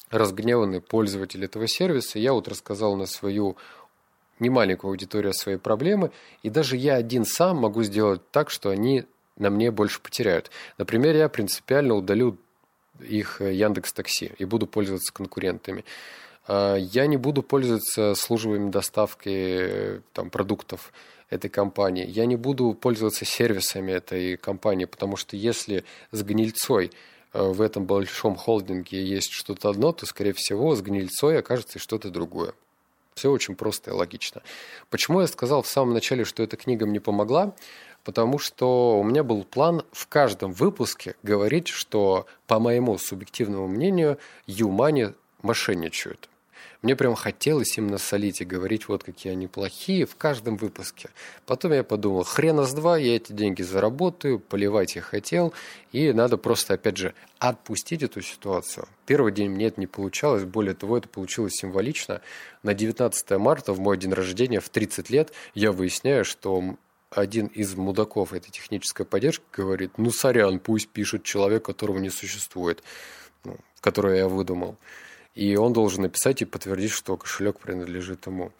разгневанный 0.09 0.81
пользователь 0.81 1.43
этого 1.43 1.67
сервиса, 1.67 2.19
я 2.19 2.33
вот 2.33 2.47
рассказал 2.47 2.95
на 2.95 3.05
свою 3.05 3.57
немаленькую 4.39 4.91
аудиторию 4.91 5.33
своей 5.33 5.57
проблемы, 5.57 6.11
и 6.43 6.49
даже 6.49 6.77
я 6.77 6.95
один 6.95 7.25
сам 7.25 7.57
могу 7.57 7.83
сделать 7.83 8.21
так, 8.31 8.49
что 8.49 8.69
они 8.69 9.05
на 9.37 9.49
мне 9.49 9.71
больше 9.71 9.99
потеряют. 10.01 10.51
Например, 10.77 11.15
я 11.15 11.29
принципиально 11.29 11.95
удалю 11.95 12.37
их 12.99 13.41
э, 13.41 13.53
Яндекс 13.53 13.93
Такси 13.93 14.31
и 14.37 14.45
буду 14.45 14.67
пользоваться 14.67 15.13
конкурентами. 15.13 15.85
А, 16.47 16.75
я 16.75 17.07
не 17.07 17.17
буду 17.17 17.43
пользоваться 17.43 18.15
службами 18.15 18.71
доставки 18.71 19.29
э, 19.29 19.99
там, 20.13 20.29
продуктов 20.29 20.91
этой 21.29 21.49
компании. 21.49 22.05
Я 22.07 22.25
не 22.25 22.35
буду 22.35 22.73
пользоваться 22.73 23.25
сервисами 23.25 23.91
этой 23.91 24.37
компании, 24.37 24.85
потому 24.85 25.17
что 25.17 25.35
если 25.35 25.83
с 26.11 26.23
гнильцой 26.23 26.91
в 27.37 27.61
этом 27.61 27.85
большом 27.85 28.35
холдинге 28.35 29.03
есть 29.03 29.31
что-то 29.31 29.69
одно, 29.69 29.91
то, 29.91 30.05
скорее 30.05 30.33
всего, 30.33 30.75
с 30.75 30.81
гнильцой 30.81 31.39
окажется 31.39 31.79
что-то 31.79 32.09
другое. 32.09 32.53
Все 33.13 33.31
очень 33.31 33.55
просто 33.55 33.91
и 33.91 33.93
логично. 33.93 34.41
Почему 34.89 35.21
я 35.21 35.27
сказал 35.27 35.61
в 35.61 35.67
самом 35.67 35.93
начале, 35.93 36.23
что 36.23 36.43
эта 36.43 36.57
книга 36.57 36.85
мне 36.85 36.99
помогла? 36.99 37.55
Потому 38.03 38.39
что 38.39 38.99
у 38.99 39.03
меня 39.03 39.23
был 39.23 39.43
план 39.43 39.83
в 39.91 40.07
каждом 40.07 40.51
выпуске 40.51 41.15
говорить, 41.23 41.67
что, 41.67 42.25
по 42.45 42.59
моему 42.59 42.97
субъективному 42.97 43.67
мнению, 43.67 44.17
Юмани 44.45 45.13
мошенничают. 45.41 46.29
Мне 46.83 46.95
прям 46.95 47.15
хотелось 47.15 47.77
им 47.77 47.87
насолить 47.87 48.41
и 48.41 48.45
говорить, 48.45 48.87
вот 48.87 49.03
какие 49.03 49.33
они 49.33 49.47
плохие 49.47 50.05
в 50.05 50.15
каждом 50.15 50.57
выпуске. 50.57 51.09
Потом 51.45 51.73
я 51.73 51.83
подумал, 51.83 52.23
хрена 52.23 52.65
с 52.65 52.73
два, 52.73 52.97
я 52.97 53.15
эти 53.15 53.33
деньги 53.33 53.63
заработаю, 53.63 54.39
поливать 54.39 54.95
я 54.95 55.01
хотел, 55.01 55.53
и 55.91 56.13
надо 56.13 56.37
просто, 56.37 56.75
опять 56.75 56.97
же, 56.97 57.15
отпустить 57.39 58.03
эту 58.03 58.21
ситуацию. 58.21 58.87
Первый 59.07 59.31
день 59.31 59.49
мне 59.49 59.67
это 59.67 59.79
не 59.79 59.87
получалось, 59.87 60.43
более 60.43 60.75
того, 60.75 60.97
это 60.97 61.09
получилось 61.09 61.53
символично. 61.55 62.21
На 62.61 62.75
19 62.75 63.31
марта, 63.31 63.73
в 63.73 63.79
мой 63.79 63.97
день 63.97 64.13
рождения, 64.13 64.59
в 64.59 64.69
30 64.69 65.09
лет, 65.09 65.33
я 65.55 65.71
выясняю, 65.71 66.25
что 66.25 66.75
один 67.09 67.47
из 67.47 67.73
мудаков 67.75 68.33
этой 68.33 68.51
технической 68.51 69.05
поддержки 69.05 69.45
говорит, 69.51 69.97
ну, 69.97 70.11
сорян, 70.11 70.59
пусть 70.59 70.89
пишет 70.89 71.23
человек, 71.23 71.65
которого 71.65 71.97
не 71.97 72.11
существует, 72.11 72.83
ну, 73.43 73.57
которого 73.81 74.13
я 74.13 74.27
выдумал 74.27 74.77
и 75.37 75.55
он 75.55 75.71
должен 75.71 76.01
написать 76.01 76.41
и 76.41 76.45
подтвердить, 76.45 76.89
что 76.89 77.15
кошелек 77.15 77.59
принадлежит 77.59 78.25
ему. 78.25 78.51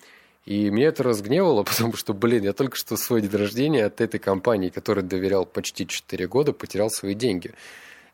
И 0.45 0.69
меня 0.69 0.89
это 0.89 1.01
разгневало, 1.01 1.63
потому 1.63 1.93
что, 1.93 2.13
блин, 2.13 2.43
я 2.43 2.53
только 2.53 2.77
что 2.77 2.95
свой 2.97 3.21
день 3.21 3.31
рождения 3.31 3.85
от 3.85 3.99
этой 3.99 4.19
компании, 4.19 4.69
которой 4.69 5.01
доверял 5.01 5.47
почти 5.47 5.87
4 5.87 6.27
года, 6.27 6.53
потерял 6.53 6.91
свои 6.91 7.15
деньги. 7.15 7.55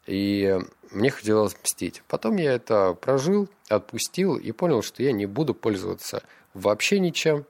И 0.07 0.57
мне 0.91 1.09
хотелось 1.09 1.57
мстить. 1.61 2.03
Потом 2.07 2.37
я 2.37 2.53
это 2.53 2.93
прожил, 2.93 3.49
отпустил 3.67 4.37
и 4.37 4.53
понял, 4.53 4.81
что 4.81 5.03
я 5.03 5.11
не 5.11 5.25
буду 5.25 5.53
пользоваться 5.53 6.23
вообще 6.53 6.99
ничем, 6.99 7.45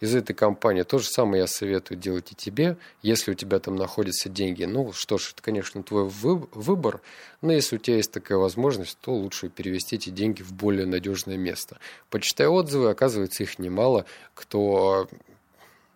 из 0.00 0.14
этой 0.14 0.34
компании. 0.34 0.82
То 0.82 0.98
же 0.98 1.06
самое 1.06 1.42
я 1.42 1.46
советую 1.46 1.98
делать 1.98 2.32
и 2.32 2.34
тебе, 2.34 2.76
если 3.02 3.30
у 3.30 3.34
тебя 3.34 3.58
там 3.58 3.76
находятся 3.76 4.28
деньги. 4.28 4.64
Ну 4.64 4.92
что 4.92 5.18
ж, 5.18 5.32
это, 5.32 5.42
конечно, 5.42 5.82
твой 5.82 6.08
выбор, 6.08 7.00
но 7.40 7.52
если 7.52 7.76
у 7.76 7.78
тебя 7.78 7.96
есть 7.96 8.12
такая 8.12 8.38
возможность, 8.38 8.98
то 9.00 9.14
лучше 9.14 9.48
перевести 9.48 9.96
эти 9.96 10.10
деньги 10.10 10.42
в 10.42 10.52
более 10.52 10.86
надежное 10.86 11.36
место. 11.36 11.78
Почитай 12.10 12.46
отзывы, 12.46 12.90
оказывается, 12.90 13.42
их 13.42 13.58
немало, 13.58 14.04
кто 14.34 15.08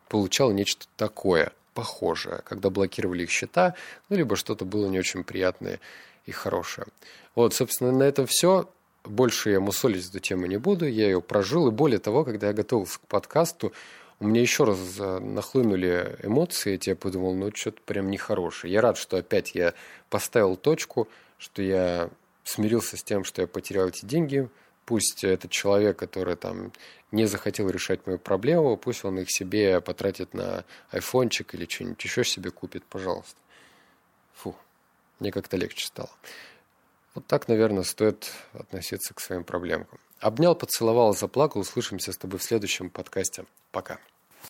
получал 0.08 0.52
нечто 0.52 0.86
такое, 0.96 1.52
похожее, 1.74 2.40
когда 2.44 2.70
блокировали 2.70 3.22
их 3.22 3.30
счета, 3.30 3.74
ну, 4.08 4.16
либо 4.16 4.34
что-то 4.34 4.64
было 4.64 4.88
не 4.88 4.98
очень 4.98 5.22
приятное 5.22 5.78
и 6.26 6.32
хорошее. 6.32 6.88
Вот, 7.36 7.54
собственно, 7.54 7.92
на 7.92 8.02
этом 8.02 8.26
все. 8.26 8.68
Больше 9.04 9.50
я 9.50 9.60
мусолить 9.60 10.08
эту 10.08 10.20
тему 10.20 10.46
не 10.46 10.58
буду, 10.58 10.86
я 10.86 11.06
ее 11.06 11.20
прожил. 11.20 11.68
И 11.68 11.70
более 11.70 11.98
того, 11.98 12.24
когда 12.24 12.48
я 12.48 12.52
готовился 12.52 12.98
к 12.98 13.06
подкасту, 13.06 13.72
у 14.20 14.26
меня 14.26 14.40
еще 14.40 14.64
раз 14.64 14.78
э, 14.98 15.18
нахлынули 15.20 16.18
эмоции, 16.22 16.78
я 16.82 16.96
подумал, 16.96 17.34
ну 17.34 17.50
что-то 17.54 17.80
прям 17.82 18.10
нехорошее. 18.10 18.72
Я 18.72 18.80
рад, 18.80 18.98
что 18.98 19.16
опять 19.16 19.54
я 19.54 19.74
поставил 20.10 20.56
точку, 20.56 21.08
что 21.38 21.62
я 21.62 22.10
смирился 22.42 22.96
с 22.96 23.02
тем, 23.02 23.24
что 23.24 23.42
я 23.42 23.46
потерял 23.46 23.88
эти 23.88 24.04
деньги. 24.04 24.48
Пусть 24.84 25.22
этот 25.22 25.50
человек, 25.50 25.98
который 25.98 26.34
там 26.34 26.72
не 27.12 27.26
захотел 27.26 27.68
решать 27.70 28.06
мою 28.06 28.18
проблему, 28.18 28.76
пусть 28.76 29.04
он 29.04 29.18
их 29.18 29.30
себе 29.30 29.80
потратит 29.80 30.34
на 30.34 30.64
айфончик 30.90 31.54
или 31.54 31.66
что-нибудь 31.66 32.02
еще 32.02 32.24
себе 32.24 32.50
купит, 32.50 32.84
пожалуйста. 32.84 33.36
Фу, 34.34 34.56
мне 35.20 35.30
как-то 35.30 35.56
легче 35.56 35.86
стало. 35.86 36.10
Вот 37.18 37.26
так, 37.26 37.48
наверное, 37.48 37.82
стоит 37.82 38.30
относиться 38.52 39.12
к 39.12 39.18
своим 39.18 39.42
проблемкам. 39.42 39.98
Обнял, 40.20 40.54
поцеловал, 40.54 41.16
заплакал. 41.16 41.62
Услышимся 41.62 42.12
с 42.12 42.16
тобой 42.16 42.38
в 42.38 42.44
следующем 42.44 42.90
подкасте. 42.90 43.44
Пока. 43.72 43.98